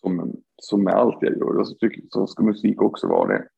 [0.00, 1.58] Som, som med allt jag gör.
[1.58, 3.48] Alltså, tycker, så ska musik också vara det.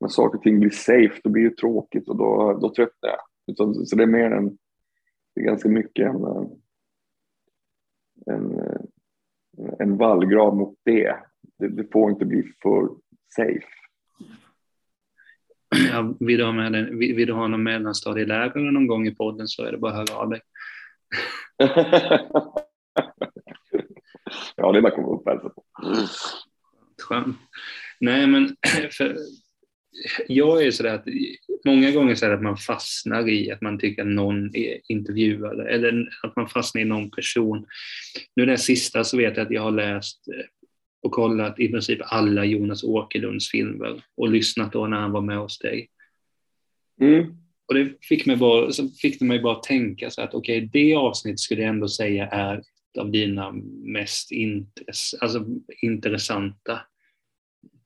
[0.00, 3.56] När saker och ting blir safe, då blir det tråkigt och då, då tröttnar jag.
[3.56, 4.58] Så, så det är mer en,
[5.34, 6.24] det är ganska mycket en,
[8.26, 8.60] en,
[9.78, 11.16] en vallgrav mot det.
[11.58, 11.68] det.
[11.68, 12.88] Det får inte bli för
[13.36, 13.66] safe.
[15.92, 19.48] Ja, vill, du ha med den, vill, du ha någon mellanstadielärare någon gång i podden
[19.48, 20.40] så är det bara att höra av dig.
[24.56, 25.64] ja, det är bara att komma upp och hälsa på.
[27.02, 27.36] Skönt.
[28.00, 28.48] Nej, men
[28.90, 29.16] för,
[30.28, 31.04] jag är sådär att
[31.64, 34.80] många gånger så är det att man fastnar i att man tycker att någon är
[34.88, 37.66] intervjuare eller att man fastnar i någon person.
[38.36, 40.44] Nu den sista så vet jag att jag har läst eh,
[41.02, 45.38] och kollat i princip alla Jonas Åkerlunds filmer och lyssnat då när han var med
[45.38, 45.88] hos dig.
[47.00, 47.26] Mm.
[47.68, 50.68] Och det fick mig bara, så fick det mig bara tänka så att okej, okay,
[50.72, 53.52] det avsnitt skulle jag ändå säga är ett av dina
[53.84, 55.46] mest intress alltså,
[55.82, 56.80] intressanta.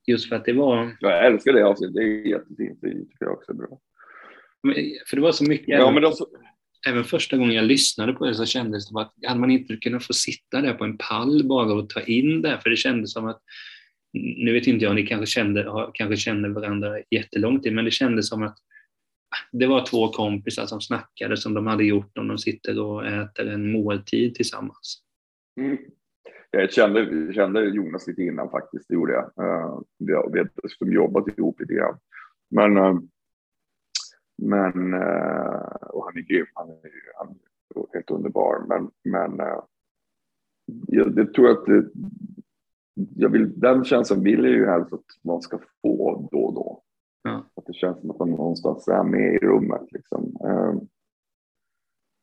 [0.07, 0.97] Just för att det var...
[1.01, 3.81] Jag älskar det avsnittet, det är jättefint, det tycker jag också är bra.
[5.07, 6.27] För det var så mycket, ja, men så...
[6.89, 9.77] även första gången jag lyssnade på det så kändes det som att hade man inte
[9.77, 13.13] kunnat få sitta där på en pall bara och ta in det, för det kändes
[13.13, 13.43] som att
[14.13, 18.29] nu vet inte jag ni kanske kände, kanske kände varandra jättelång tid, men det kändes
[18.29, 18.59] som att
[19.53, 23.49] det var två kompisar som snackade som de hade gjort om de sitter och äter
[23.49, 25.03] en måltid tillsammans.
[25.61, 25.79] Mm.
[26.55, 29.47] Jag kände, kände Jonas lite innan faktiskt, det gjorde jag.
[29.47, 31.99] Uh, vi har dessutom jobbat ihop lite grann.
[32.51, 33.01] Men, uh,
[34.43, 36.81] men uh, och han är grym, han är,
[37.17, 37.29] han
[37.75, 38.65] är helt underbar.
[38.69, 39.47] Men, men
[40.87, 41.91] jag, jag, tror att det,
[42.95, 46.83] jag vill, den känslan vill jag ju helst att man ska få då och då.
[47.23, 47.45] Ja.
[47.55, 49.93] Att det känns som att man någonstans är med i rummet.
[49.93, 50.37] Liksom.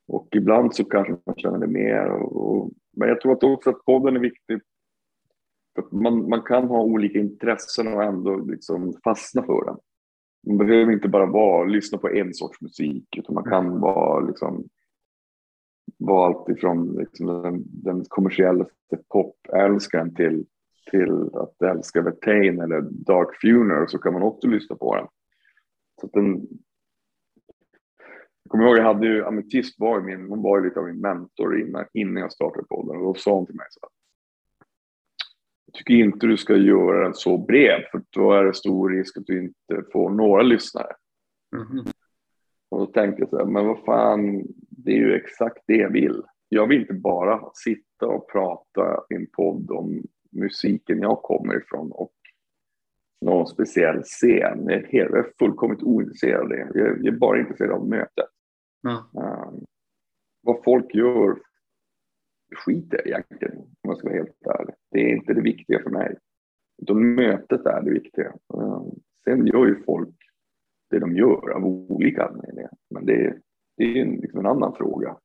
[0.07, 2.11] Och ibland så kanske man känner det mer.
[2.11, 4.61] Och, och, men jag tror att också att podden är viktig.
[5.75, 9.77] För man, man kan ha olika intressen och ändå liksom fastna för den.
[10.47, 14.63] Man behöver inte bara vara, lyssna på en sorts musik, utan man kan vara, liksom,
[15.97, 18.65] vara allt ifrån liksom den, den kommersiella
[19.09, 20.45] popälskaren till,
[20.91, 25.07] till att älska Vertain eller Dark Funeral så kan man också lyssna på den.
[26.01, 26.47] Så den,
[28.51, 31.01] kommer ihåg, jag hade ju, Ametist var ju min, hon var ju lite av min
[31.01, 33.89] mentor innan, innan jag startade podden och då sa hon till mig så här,
[35.65, 39.17] jag tycker inte du ska göra den så bred för då är det stor risk
[39.17, 40.93] att du inte får några lyssnare.
[41.55, 41.85] Mm.
[42.69, 45.91] Och då tänkte jag så här, men vad fan, det är ju exakt det jag
[45.91, 46.23] vill.
[46.49, 51.91] Jag vill inte bara sitta och prata i en podd om musiken jag kommer ifrån
[51.91, 52.13] och
[53.25, 54.63] någon speciell scen.
[54.65, 56.71] Jag är, helt, jag är fullkomligt ointresserad av det.
[56.73, 58.29] Jag är bara intresserad av mötet.
[58.83, 59.65] Um,
[60.41, 61.39] vad folk gör
[62.55, 64.75] skiter jag egentligen, om jag ska vara helt ärlig.
[64.91, 66.17] Det är inte det viktiga för mig.
[66.81, 68.33] Utan mötet är det viktiga.
[68.53, 68.91] Um,
[69.23, 70.15] sen gör ju folk
[70.89, 72.71] det de gör av olika anledningar.
[72.89, 73.41] Men det,
[73.77, 75.17] det är en, liksom en annan fråga.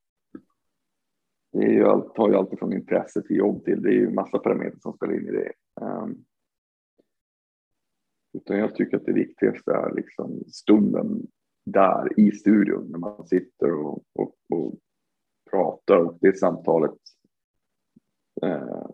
[1.51, 3.81] Det är ju allt, tar ju alltid från intresse till jobb till.
[3.81, 5.51] Det är ju massa parametrar som spelar in i det.
[5.81, 6.25] Um,
[8.33, 11.27] utan jag tycker att det viktigaste är liksom stunden
[11.71, 14.79] där i studion när man sitter och, och, och
[15.51, 16.95] pratar och det samtalet
[18.41, 18.87] eh,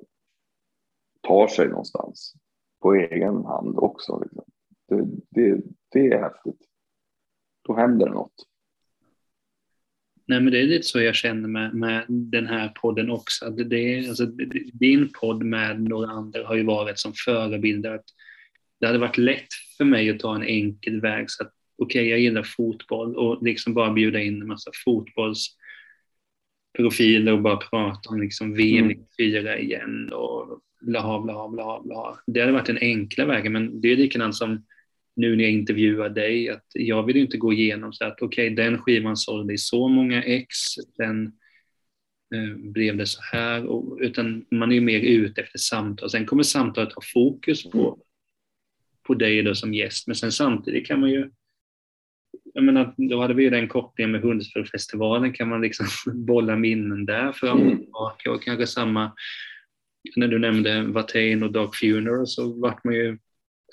[1.22, 2.34] tar sig någonstans
[2.82, 4.20] på egen hand också.
[4.24, 4.44] Liksom.
[4.88, 5.62] Det, det,
[5.92, 6.68] det är häftigt.
[7.68, 8.36] Då händer det något.
[10.26, 13.50] Nej, men det är lite så jag känner med, med den här podden också.
[13.50, 14.26] Det, det, alltså,
[14.74, 17.96] din podd med några andra har ju varit som förebilder.
[17.96, 18.06] Att
[18.80, 21.32] det hade varit lätt för mig att ta en enkel väg.
[21.32, 27.32] Så att okej, okay, jag gillar fotboll och liksom bara bjuda in en massa fotbollsprofiler
[27.32, 29.66] och bara prata om liksom VM 94 mm.
[29.66, 32.20] igen och blaha, blaha, blaha, blaha.
[32.28, 34.64] Det hade varit den enkla vägen, men det är likadant som
[35.16, 38.66] nu när jag intervjuar dig, att jag vill inte gå igenom så att okej, okay,
[38.66, 40.56] den skivan sålde i så många ex,
[40.98, 41.26] den
[42.36, 46.10] eh, blev det så här, och, utan man är ju mer ute efter samtal.
[46.10, 48.00] Sen kommer samtalet ha fokus på,
[49.04, 51.32] på dig då som gäst, men sen samtidigt kan man ju
[52.54, 55.86] jag menar, då hade vi ju den kopplingen med Hundsfjällfestivalen, kan man liksom
[56.26, 59.12] bolla minnen där fram och tillbaka och kanske samma
[60.16, 63.18] när du nämnde Watain och Dark Funeral så vart man ju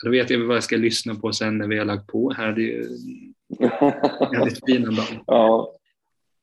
[0.05, 2.53] då vet jag vad jag ska lyssna på sen när vi har lagt på här.
[2.53, 2.89] Det är ju
[4.39, 5.25] väldigt fina band.
[5.27, 5.77] Ja,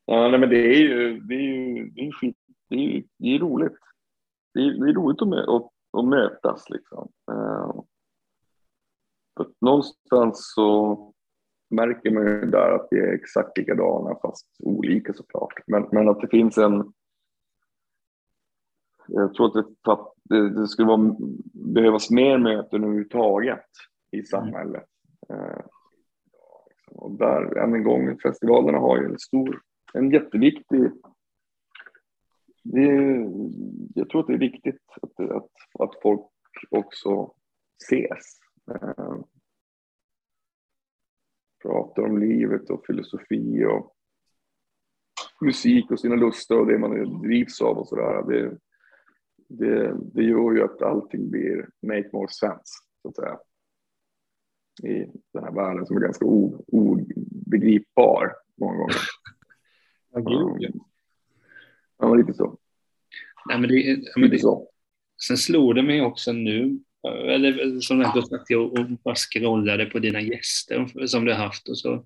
[0.06, 2.36] ja nej, men det är ju, det är ju, det är skit,
[2.68, 3.78] det är, ju, det är roligt.
[4.54, 7.08] Det är, det är roligt att, att, att mötas liksom.
[7.30, 7.82] Uh,
[9.60, 10.94] någonstans så
[11.70, 15.52] märker man ju där att vi är exakt likadana fast olika såklart.
[15.66, 16.92] Men, men att det finns en
[19.10, 21.16] jag tror att det, det skulle vara,
[21.52, 23.66] behövas mer möten överhuvudtaget
[24.10, 24.84] i samhället.
[25.28, 25.62] Mm.
[26.90, 29.60] och där, än en gång, festivalerna har ju en stor,
[29.94, 30.92] en jätteviktig
[32.72, 33.26] det,
[33.94, 36.20] jag tror att det är viktigt att, att, att folk
[36.70, 37.32] också
[37.82, 38.38] ses.
[38.70, 39.14] Eh,
[41.62, 43.94] Pratar om livet och filosofi och
[45.40, 48.22] musik och sina lustar och det man drivs av och sådär.
[48.22, 48.58] Det,
[49.48, 53.38] det, det gör ju att allting blir make more sense, så att säga.
[54.82, 56.24] I den här världen som är ganska
[56.66, 58.94] obegripbar många gånger.
[60.10, 60.80] Ja, gud.
[61.98, 62.58] Ja, lite så.
[63.48, 64.68] Nej, men det, men det, så.
[65.26, 70.20] Sen slog det mig också nu, eller som jag sagt, jag bara scrollade på dina
[70.20, 72.04] gäster som du har haft och så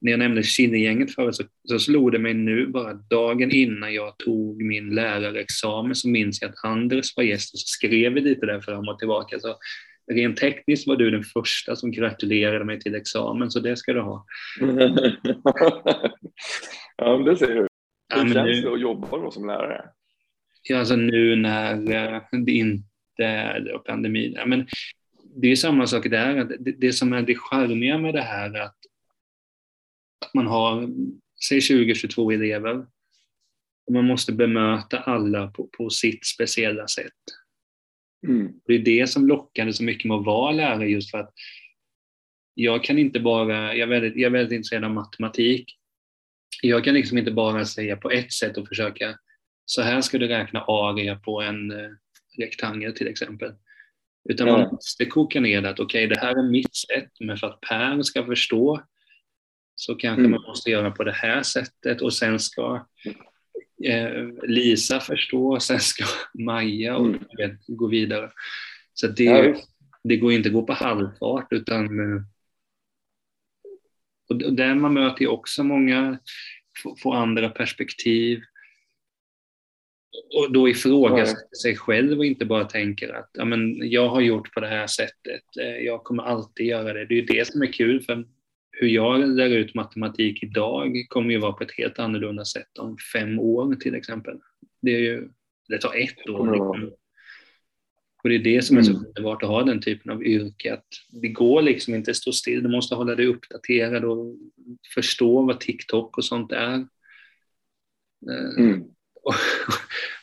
[0.00, 4.18] när jag nämnde Kinnegänget förut så, så slog det mig nu bara dagen innan jag
[4.18, 8.46] tog min lärarexamen så minns jag att Anders var gäst och så skrev vi lite
[8.46, 9.40] där fram och tillbaka.
[9.40, 9.56] Så
[10.12, 14.00] rent tekniskt var du den första som gratulerade mig till examen så det ska du
[14.00, 14.26] ha.
[16.96, 17.54] ja, men det ser du.
[17.54, 17.68] Hur
[18.08, 19.84] ja, känns nu, det att jobba då som lärare?
[20.62, 22.88] Ja, alltså nu när eh, det inte
[23.24, 24.32] är pandemin.
[24.32, 24.66] Ja, men
[25.36, 26.44] det är samma sak där.
[26.58, 28.76] Det, det som är det charmiga med det här är att
[30.26, 30.88] att man har,
[31.48, 32.86] säg 20-22 elever,
[33.86, 37.12] och man måste bemöta alla på, på sitt speciella sätt.
[38.28, 38.52] Mm.
[38.66, 41.32] Det är det som lockade så mycket med att vara lärare, just för att
[42.54, 45.78] jag kan inte bara, jag är väldigt, jag är väldigt intresserad av matematik,
[46.62, 49.18] jag kan liksom inte bara säga på ett sätt och försöka,
[49.64, 51.90] så här ska du räkna area på en eh,
[52.38, 53.54] rektangel till exempel.
[54.28, 57.36] Utan man måste koka ner det att okej, okay, det här är mitt sätt, men
[57.36, 58.82] för att Per ska förstå
[59.74, 60.30] så kanske mm.
[60.30, 62.86] man måste göra på det här sättet och sen ska
[63.84, 66.04] eh, Lisa förstå, sen ska
[66.44, 67.58] Maja och mm.
[67.66, 68.30] gå vidare.
[68.94, 69.54] Så det, ja,
[70.04, 72.22] det går inte att gå på halvfart utan eh,
[74.28, 76.18] och där man möter ju också många,
[77.02, 78.40] få andra perspektiv
[80.34, 84.54] och då ifrågasätter sig själv och inte bara tänker att ja, men jag har gjort
[84.54, 87.06] på det här sättet, eh, jag kommer alltid göra det.
[87.06, 88.24] Det är ju det som är kul för
[88.70, 92.96] hur jag lär ut matematik idag kommer ju vara på ett helt annorlunda sätt om
[93.12, 94.38] fem år till exempel.
[94.82, 95.28] Det, är ju,
[95.68, 96.52] det tar ett år.
[96.52, 96.92] Liksom.
[98.22, 99.04] Och det är det som är så mm.
[99.06, 100.74] underbart att ha den typen av yrke.
[100.74, 100.86] Att
[101.22, 104.36] det går liksom inte att stå still, du måste hålla dig uppdaterad och
[104.94, 106.74] förstå vad TikTok och sånt är.
[108.30, 108.84] Eh, mm.
[109.26, 109.34] Och,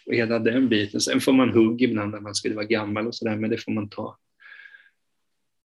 [0.07, 1.01] och hela den biten.
[1.01, 3.71] Sen får man hugg ibland när man skulle vara gammal och sådär, men det får
[3.71, 4.17] man ta.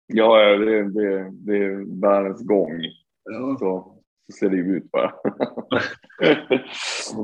[0.06, 2.84] Ja, det, det, det är världens gång.
[3.24, 3.56] Ja.
[3.58, 5.12] Så, så ser det ju ut bara.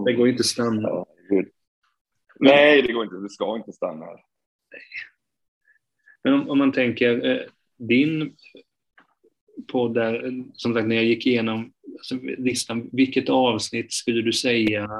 [0.06, 0.88] det går inte att stanna.
[0.88, 1.06] Ja,
[2.40, 3.16] Nej, det går inte.
[3.16, 4.06] Det ska inte stanna.
[6.24, 7.40] Men om, om man tänker, eh,
[7.76, 8.36] din
[9.72, 14.90] podd där, som sagt när jag gick igenom alltså, listan, vilket avsnitt skulle du säga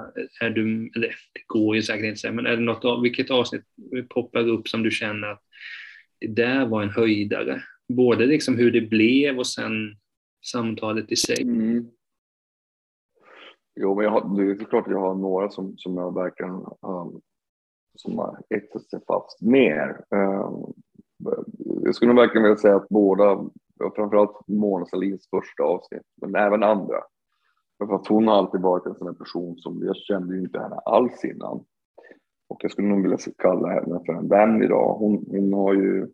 [0.41, 3.30] är du, eller det går ju säkert inte att säga, men är det något, vilket
[3.30, 3.64] avsnitt
[4.09, 5.43] poppar upp som du känner att
[6.20, 7.62] det där var en höjdare?
[7.89, 9.97] Både liksom hur det blev och sen
[10.47, 11.43] samtalet i sig.
[11.43, 11.86] Mm.
[13.80, 16.53] Jo, men jag har, det är klart att jag har några som, som jag verkligen
[16.82, 17.20] um,
[17.95, 20.01] som har etsat sig fast mer.
[20.11, 20.74] Um,
[21.84, 23.45] jag skulle nog verkligen vilja säga att båda,
[23.97, 27.03] framförallt Mona Salins första avsnitt, men även andra.
[27.79, 30.61] För att hon har alltid varit en sån här person som, jag kände ju inte
[30.61, 31.64] henne alls innan.
[32.49, 34.95] Och jag skulle nog vilja kalla henne för en vän idag.
[34.95, 36.07] Hon, hon har ju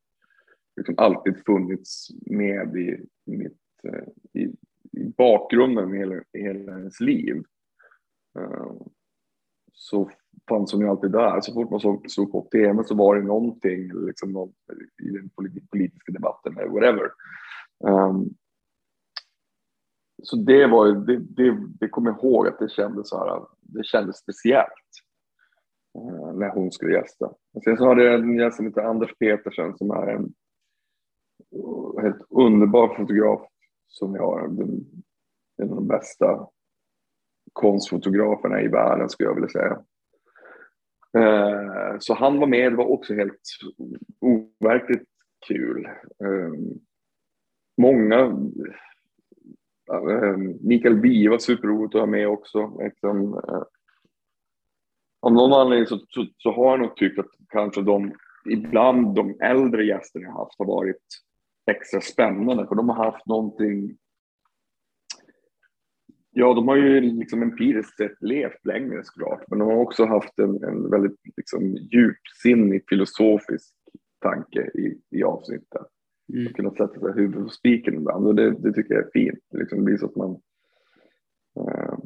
[0.77, 4.45] liksom alltid funnits med i, mitt, eh, i,
[4.93, 7.43] i bakgrunden i hela, i hela hennes liv.
[8.39, 8.73] Eh,
[9.73, 10.11] så
[10.49, 11.41] fanns hon ju alltid där.
[11.41, 14.53] Så fort man såg, såg på tv så var det någonting liksom någon,
[15.03, 15.31] i den
[15.71, 17.11] politiska debatten eller whatever.
[17.85, 18.35] Um,
[20.23, 23.43] så det var ju, det, det, det kommer jag ihåg att det kändes så här,
[23.61, 24.93] det kändes speciellt
[25.99, 27.27] uh, när hon skulle gästa.
[27.27, 30.35] Och sen så hade jag en gäst som heter Anders Petersen som är en
[32.03, 33.41] helt underbar fotograf
[33.87, 34.45] som jag har.
[35.63, 36.49] En av de bästa
[37.53, 39.83] konstfotograferna i världen skulle jag vilja säga.
[41.17, 43.41] Eh, så han var med, det var också helt
[44.21, 45.09] overkligt
[45.47, 45.87] kul.
[46.25, 46.53] Eh,
[47.83, 48.19] många,
[49.93, 52.79] eh, Mikael Bie var superroligt att ha med också.
[52.83, 53.63] Liksom, eh.
[55.23, 58.15] av någon anledning så, så, så, har jag nog tyckt att kanske de,
[58.51, 61.07] ibland de äldre gästerna jag haft har varit
[61.71, 63.97] extra spännande för de har haft någonting
[66.37, 70.39] Ja, de har ju liksom empiriskt sett levt längre såklart, men de har också haft
[70.39, 73.75] en, en väldigt liksom, djupsinnig filosofisk
[74.21, 75.83] tanke i, i avsnittet.
[76.33, 76.47] Mm.
[76.47, 79.39] Att kunna sätta sig huvudet på spiken ibland och det, det, tycker jag är fint.
[79.51, 80.41] Det liksom blir så att man,
[81.57, 81.99] eh,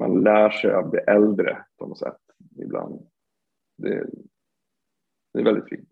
[0.00, 2.20] man lär sig att bli äldre på något sätt
[2.62, 3.06] ibland.
[3.78, 4.06] Det,
[5.32, 5.88] det är väldigt fint.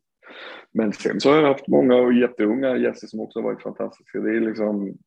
[0.72, 4.20] Men sen så har jag haft många jätteunga gäster som också har varit fantastiska.
[4.20, 4.98] Det är liksom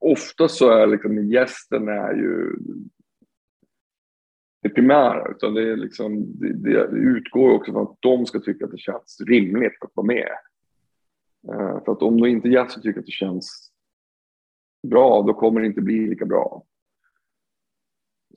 [0.00, 2.56] ofta så är liksom gästen är ju
[4.62, 8.64] det primära, utan det, är liksom, det, det utgår också från att de ska tycka
[8.64, 10.30] att det känns rimligt att vara med.
[11.48, 13.72] Uh, för att om då inte gästen tycker att det känns
[14.88, 16.64] bra, då kommer det inte bli lika bra.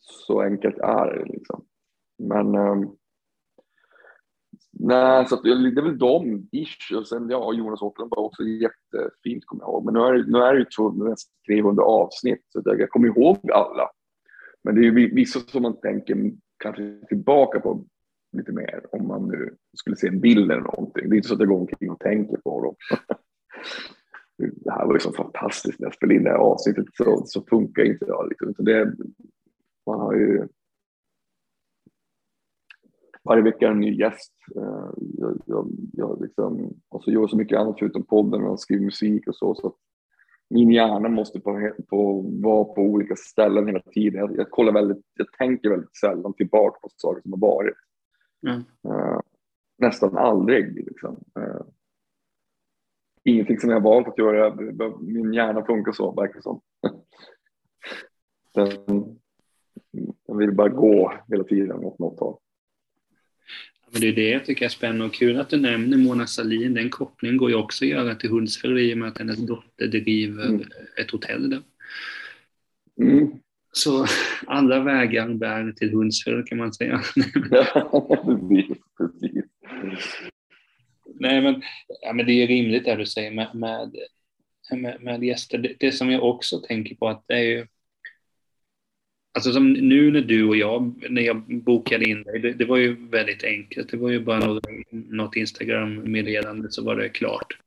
[0.01, 1.65] Så enkelt är det liksom.
[2.17, 2.95] Men ehm,
[4.79, 6.97] Nej, så att, det är väl de, ish.
[6.97, 9.85] Och sen ja, Jonas Åkerlund var också jättefint, kommer jag ihåg.
[9.85, 13.89] Men nu är, nu är det ju nästan 300 avsnitt, så jag kommer ihåg alla.
[14.63, 17.85] Men det är ju vissa som man tänker kanske tillbaka på
[18.37, 21.09] lite mer om man nu skulle se en bild eller någonting.
[21.09, 22.75] Det är inte så att jag går omkring och tänker på dem.
[24.37, 27.41] det här var ju så fantastiskt när jag spelade in det här avsnittet så, så
[27.49, 28.29] funkar inte jag.
[28.29, 28.65] Liksom.
[28.65, 28.93] Det,
[29.85, 30.47] man har ju
[33.23, 34.33] varje vecka en ny gäst.
[34.55, 38.85] Eh, jag, jag, jag liksom, och så gör så mycket annat förutom podden och skriver
[38.85, 39.55] musik och så.
[39.55, 39.75] så
[40.49, 44.19] min hjärna måste på, på, vara på olika ställen hela tiden.
[44.19, 47.75] Jag, jag, kollar väldigt, jag tänker väldigt sällan tillbaka på saker som har varit.
[48.47, 48.63] Mm.
[48.87, 49.19] Uh,
[49.77, 50.75] nästan aldrig.
[50.75, 51.23] Liksom.
[51.39, 51.61] Uh,
[53.23, 54.55] ingenting som jag har valt att göra.
[55.01, 56.61] Min hjärna funkar så, verkar som.
[58.53, 58.75] den,
[60.27, 62.37] den vill bara gå hela tiden åt något håll.
[63.93, 66.73] Men det är det jag tycker är spännande och kul att du nämner Mona Salin.
[66.73, 69.87] Den kopplingen går ju också att göra till Hultsfred i och med att hennes dotter
[69.87, 70.67] driver mm.
[70.99, 71.61] ett hotell där.
[72.99, 73.31] Mm.
[73.71, 74.05] Så
[74.47, 77.01] andra vägar bär till Hultsfred kan man säga.
[81.19, 81.61] Nej, men,
[82.01, 83.95] ja, men det är rimligt det du säger med, med,
[84.71, 85.57] med, med gäster.
[85.57, 87.67] Det, det, som jag också tänker på att det är ju
[89.35, 92.77] Alltså som nu när du och jag, när jag bokade in dig, det, det var
[92.77, 93.91] ju väldigt enkelt.
[93.91, 97.57] Det var ju bara något, något Instagram-meddelande så var det klart.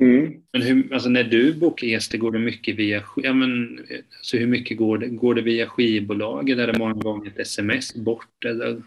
[0.00, 0.42] Mm.
[0.52, 3.78] Men hur, alltså när du bokar gäster, går det mycket via, ja men,
[4.18, 5.08] alltså hur mycket går det?
[5.08, 8.82] Går det via skivbolag eller är det många gånger ett sms bort eller?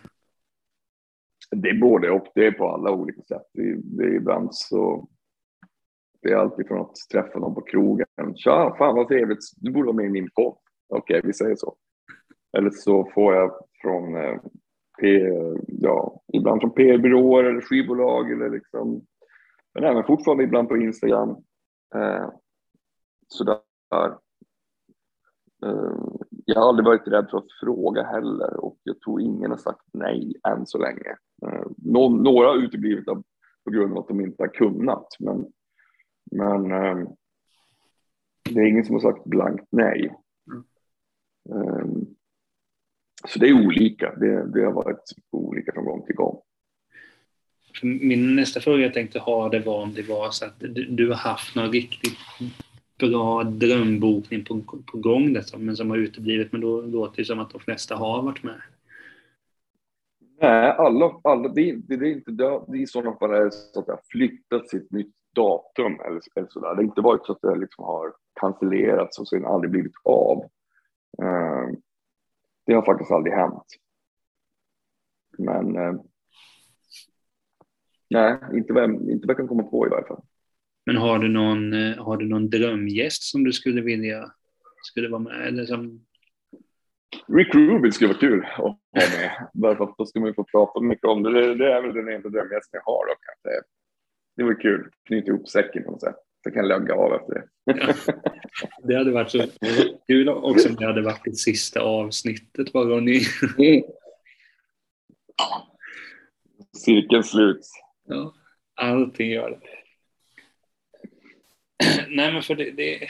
[1.56, 3.50] Det är både och, det är på alla olika sätt.
[3.54, 5.08] Det, det är ibland så,
[6.22, 8.08] det är alltid från att träffa någon på krogen.
[8.36, 10.58] Tja, fan vad trevligt, du borde vara med i min podd.
[10.94, 11.76] Okej, okay, vi säger så.
[12.58, 14.40] Eller så får jag från eh,
[15.02, 15.30] P,
[15.68, 19.02] ja, ibland från PR-byråer eller skivbolag eller liksom,
[19.74, 21.30] men även fortfarande ibland på Instagram.
[21.96, 22.30] Eh,
[23.28, 23.60] sådär.
[25.66, 25.96] Eh,
[26.46, 29.86] jag har aldrig varit rädd för att fråga heller och jag tror ingen har sagt
[29.94, 31.16] nej än så länge.
[31.46, 33.24] Eh, no några har uteblivit av,
[33.66, 35.46] på grund av att de inte har kunnat, men,
[36.32, 37.08] men eh,
[38.50, 40.16] det är ingen som har sagt blankt nej.
[41.50, 41.68] Mm.
[41.68, 41.86] Eh,
[43.28, 44.16] så det är olika.
[44.16, 46.42] Det, det har varit olika från gång till gång.
[47.82, 51.08] Min nästa fråga jag tänkte ha det var om det var så att du, du
[51.10, 52.18] har haft någon riktigt
[53.00, 56.52] bra drömbokning på, på gång liksom, men som har uteblivit.
[56.52, 58.62] Men då låter det som att de flesta har varit med.
[60.42, 63.50] Nej, alla, alla det, det, det är inte det, det är i sådana fall är
[63.50, 66.70] så att det har flyttat sitt nytt datum eller, eller så där.
[66.70, 70.50] Det har inte varit så att det liksom har cancellerats och sen aldrig blivit av.
[71.22, 71.78] Uh,
[72.66, 73.66] det har faktiskt aldrig hänt.
[75.38, 76.02] Men uh,
[78.10, 80.24] nej, inte vad, inte vad jag kan komma på i varje fall.
[80.86, 84.32] Men har du någon, uh, har du någon drömgäst som du skulle vilja
[84.86, 85.48] skulle vara med?
[85.48, 86.06] Eller som...
[87.28, 89.48] Rick Rubin skulle vara kul att ha med.
[89.54, 91.56] Bara för att då skulle man få prata mycket om det.
[91.56, 93.06] Det är väl den enda drömgästen jag har.
[93.06, 93.64] Då, kan
[94.36, 94.92] Det vore kul.
[95.08, 96.16] Knyta ihop säcken på något sätt.
[96.44, 97.44] Så kan jag lägga av efter det.
[97.66, 97.94] Ja.
[98.84, 99.46] Det hade varit så
[100.08, 103.22] kul också om det hade varit det sista avsnittet bara ni...
[103.58, 103.84] Mm.
[106.78, 107.72] Cirkeln sluts.
[108.08, 108.34] Ja,
[108.76, 109.60] allting gör det.
[112.08, 113.08] Nej, men för det, det,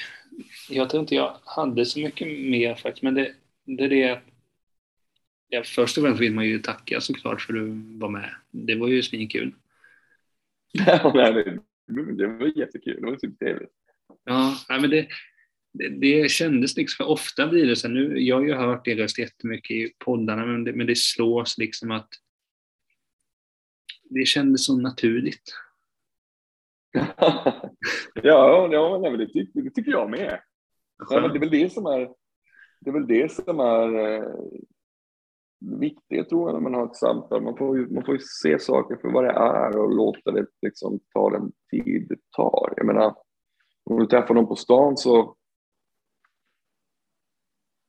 [0.70, 3.34] jag tror inte jag hade så mycket mer faktiskt, men det,
[3.66, 4.24] det är det att
[5.50, 8.30] ja, först och främst vill man ju tacka såklart för att du var med.
[8.52, 9.54] Det var ju svinkul.
[10.86, 11.60] Ja, det,
[11.96, 13.02] det var jättekul.
[13.02, 13.72] Det var supertrevligt.
[14.24, 15.08] Ja, men det,
[15.74, 18.98] det, det kändes liksom, för ofta blir det så nu, jag har ju hört din
[18.98, 22.10] röst jättemycket i poddarna, men det, men det slås liksom att
[24.10, 25.56] det kändes så naturligt.
[28.14, 30.40] ja, ja nej, det, tycker, det tycker jag med.
[31.10, 32.00] Ja, men det är väl det som är,
[32.80, 34.20] det är, väl det som är
[35.72, 37.42] eh, viktigt tror jag när man har ett samtal.
[37.42, 40.46] Man får, ju, man får ju se saker för vad det är och låta det
[40.62, 42.74] liksom ta den tid det tar.
[42.78, 43.16] Jag menar,
[43.84, 45.36] om du träffar någon på stan så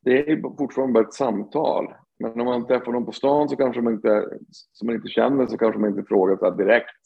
[0.04, 1.94] det är fortfarande bara ett samtal.
[2.18, 5.46] Men om man träffar någon på stan så kanske man inte, som man inte känner
[5.46, 6.96] så kanske man inte frågar så direkt.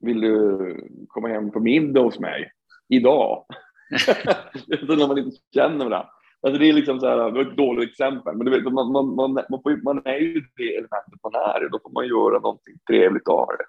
[0.00, 2.52] Vill du komma hem på middag hos mig
[2.88, 3.44] idag?
[4.88, 6.08] när man inte känner varandra.
[6.42, 9.32] Alltså det är liksom så här, ett dåligt exempel, men du vet, man, man, man,
[9.32, 13.28] man, får, man är ju det elementet man är då får man göra någonting trevligt
[13.28, 13.64] av det.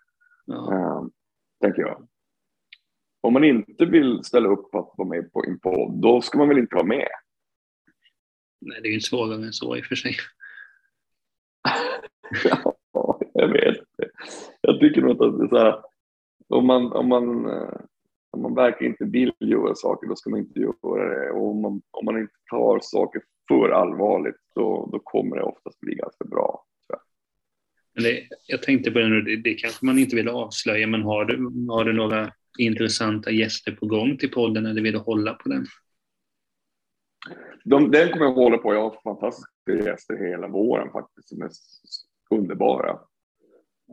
[0.45, 0.55] Ja.
[0.55, 1.07] Uh,
[1.61, 2.07] tänker jag.
[3.21, 6.47] Om man inte vill ställa upp att vara med på en podd, då ska man
[6.47, 7.07] väl inte vara med?
[8.61, 10.15] Nej, det är ju inte svårare än så i och för sig.
[12.93, 13.77] ja, jag vet.
[14.61, 15.83] Jag tycker nog att det är så här,
[16.47, 17.79] om man, om man, eh,
[18.31, 21.31] om man verkligen inte vill göra saker, då ska man inte göra det.
[21.31, 25.79] Och om man, om man inte tar saker för allvarligt, då, då kommer det oftast
[25.79, 26.65] bli ganska bra.
[27.93, 31.01] Men det, jag tänkte på det nu, det, det kanske man inte vill avslöja, men
[31.01, 31.37] har du,
[31.69, 35.65] har du några intressanta gäster på gång till podden eller vill du hålla på den?
[37.63, 38.73] De, den kommer jag hålla på.
[38.73, 41.49] Jag har fantastiska gäster hela våren faktiskt som är
[42.29, 42.91] underbara.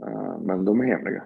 [0.07, 1.25] Uh, men de är hemliga.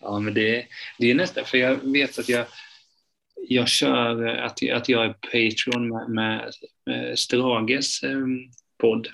[0.00, 0.66] Ja, men det,
[0.98, 2.46] det är nästan, för jag vet att jag,
[3.48, 6.52] jag kör, att, att jag är Patreon med, med,
[6.86, 9.08] med Strages um, podd.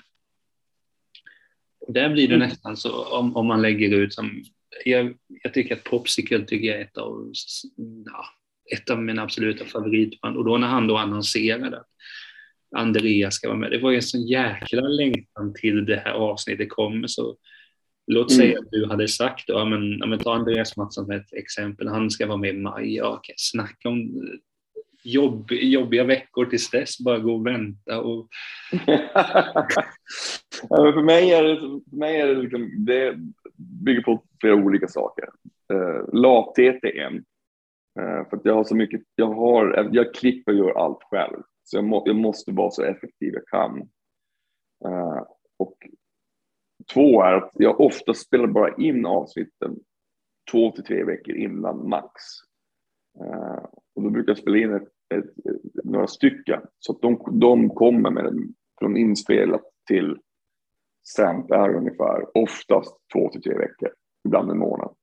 [1.87, 2.47] Där blir det mm.
[2.47, 4.43] nästan så om, om man lägger ut som
[4.85, 7.31] jag, jag tycker att Popsicle tycker jag är ett av,
[8.05, 8.25] ja,
[8.77, 10.37] ett av mina absoluta favoritband.
[10.37, 11.87] Och då när han då annonserade att
[12.75, 16.69] Andreas ska vara med, det var ju en sån jäkla längtan till det här avsnittet
[16.69, 17.07] kommer.
[17.07, 17.37] Så
[18.07, 18.37] låt mm.
[18.37, 21.87] säga att du hade sagt, ja men, ja, men ta Andreas Mattsson som ett exempel,
[21.87, 22.95] han ska vara med i maj.
[22.95, 23.35] Ja, okay.
[23.37, 24.21] Snacka om
[25.03, 28.01] jobb, jobbiga veckor tills dess, bara gå och vänta.
[28.01, 28.27] Och...
[30.69, 33.15] ja, för mig är det, för mig är det, liksom, det
[33.85, 35.29] bygger på flera olika saker.
[35.73, 37.15] Uh, lathet är en.
[37.99, 41.41] Uh, för jag har så mycket, jag har, jag klipper och gör allt själv.
[41.63, 43.77] Så jag, må, jag måste vara så effektiv jag kan.
[44.85, 45.23] Uh,
[45.59, 45.77] och
[46.93, 49.79] två är att jag ofta spelar bara in avsnitten
[50.51, 52.11] två till tre veckor innan max.
[53.19, 53.65] Uh,
[53.95, 57.69] och då brukar jag spela in ett, ett, ett, några stycken så att de, de
[57.69, 60.17] kommer med den från inspelat till
[61.15, 63.89] sänt är ungefär oftast två till tre veckor,
[64.25, 64.95] ibland en månad.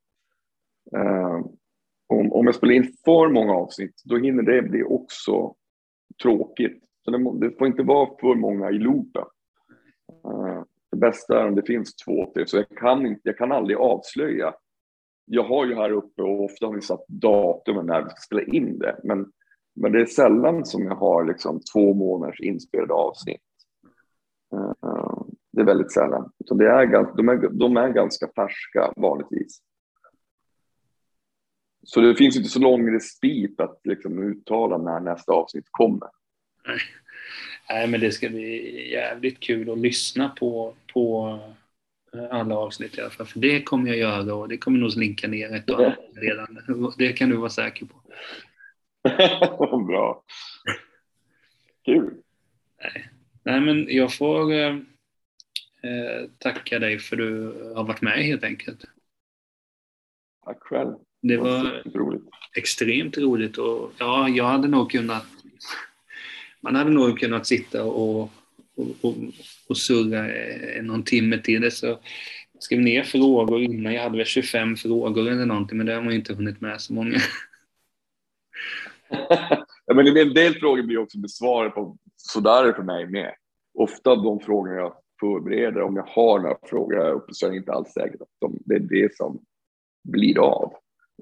[0.96, 1.46] Uh,
[2.06, 5.54] om, om jag spelar in för många avsnitt, då hinner det bli också
[6.22, 6.82] tråkigt.
[7.04, 9.24] Så det, det får inte vara för många i loopen.
[10.26, 10.62] Uh,
[10.94, 13.78] det bästa är om det finns två till, så jag kan, inte, jag kan aldrig
[13.78, 14.54] avslöja.
[15.24, 18.42] Jag har ju här uppe och ofta har vi satt datumen när vi ska spela
[18.42, 19.32] in det, men,
[19.74, 23.40] men det är sällan som jag har liksom två månaders inspelade avsnitt.
[24.52, 25.22] Eh,
[25.52, 26.30] det är väldigt sällan.
[26.44, 29.58] Så det är, de, är, de är ganska färska vanligtvis.
[31.82, 36.08] Så det finns inte så lång respit att liksom uttala när nästa avsnitt kommer.
[36.66, 36.78] Nej.
[37.68, 41.38] Nej, men det ska bli jävligt kul att lyssna på, på
[42.14, 43.26] eh, alla avsnitt i alla fall.
[43.26, 46.58] För det kommer jag göra och det kommer nog slinka ner ett och annat redan.
[46.98, 48.00] Det kan du vara säker på.
[49.86, 50.24] Bra.
[51.84, 52.14] Kul.
[52.82, 53.10] Nej.
[53.42, 54.76] Nej, men jag får eh,
[55.82, 58.84] eh tacka dig för du har varit med helt enkelt.
[60.44, 60.94] Tack själv.
[61.22, 62.24] Det var roligt.
[62.56, 65.26] extremt roligt och ja, jag hade nog kunnat
[66.60, 68.30] man hade nog kunnat sitta och,
[68.76, 69.14] och, och,
[69.68, 70.26] och surra
[70.82, 71.70] någon timme till det.
[71.70, 71.98] Så jag
[72.58, 73.94] skrev ner frågor innan.
[73.94, 76.92] Jag hade väl 25 frågor eller någonting, men det har man inte hunnit med så
[76.92, 77.18] många.
[79.86, 83.34] ja, men en del frågor blir också besvarade på sådär för mig med.
[83.74, 87.56] Ofta de frågor jag förbereder, om jag har några frågor här uppe så är det
[87.56, 89.40] inte alls säkert att de, det är det som
[90.08, 90.72] blir av.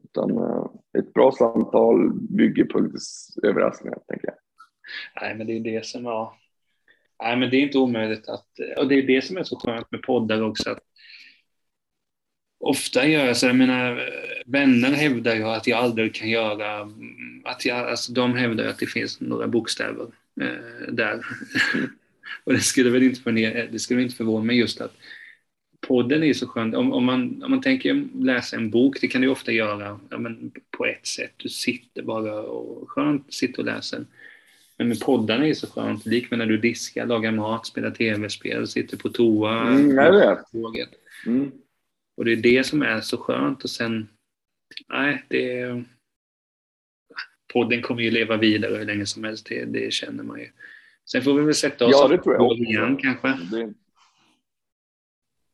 [0.04, 0.66] Utan uh,
[0.98, 2.98] ett bra samtal bygger på lite
[3.42, 4.36] överraskningar, tänker jag.
[5.20, 6.34] Nej, men det är det som var...
[7.22, 8.46] Nej, men det är inte omöjligt att...
[8.76, 10.70] Och det är det som är så skönt med poddar också.
[10.70, 10.82] Att
[12.60, 14.10] ofta gör jag så, jag menar,
[14.46, 16.92] vänner hävdar ju att jag aldrig kan göra...
[17.44, 20.06] Att jag, alltså, de hävdar att det finns några bokstäver
[20.40, 21.20] eh, där.
[22.44, 24.96] och det skulle väl inte förvåna, det skulle inte förvåna mig just att
[25.80, 26.74] podden är så skön.
[26.74, 30.18] Om, om, man, om man tänker läsa en bok, det kan du ofta göra ja,
[30.18, 31.32] men på ett sätt.
[31.36, 34.04] Du sitter bara och skönt sitter och läser.
[34.82, 38.96] Men med poddarna är så skönt, likväl när du diskar, lagar mat, spelar tv-spel, sitter
[38.96, 39.68] på toa.
[39.68, 40.46] Mm, jag vet.
[41.26, 41.52] Mm.
[42.16, 44.08] Och det är det som är så skönt och sen,
[44.88, 45.84] nej, det är,
[47.52, 50.48] podden kommer ju leva vidare hur länge som helst, det, det känner man ju.
[51.10, 53.28] Sen får vi väl sätta oss ja, det tror jag igen kanske.
[53.28, 53.74] Det,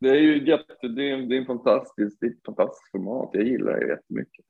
[0.00, 3.30] det, är ju jätte, det är, det är en fantastisk, det är ett fantastiskt format,
[3.32, 4.44] jag gillar det jättemycket.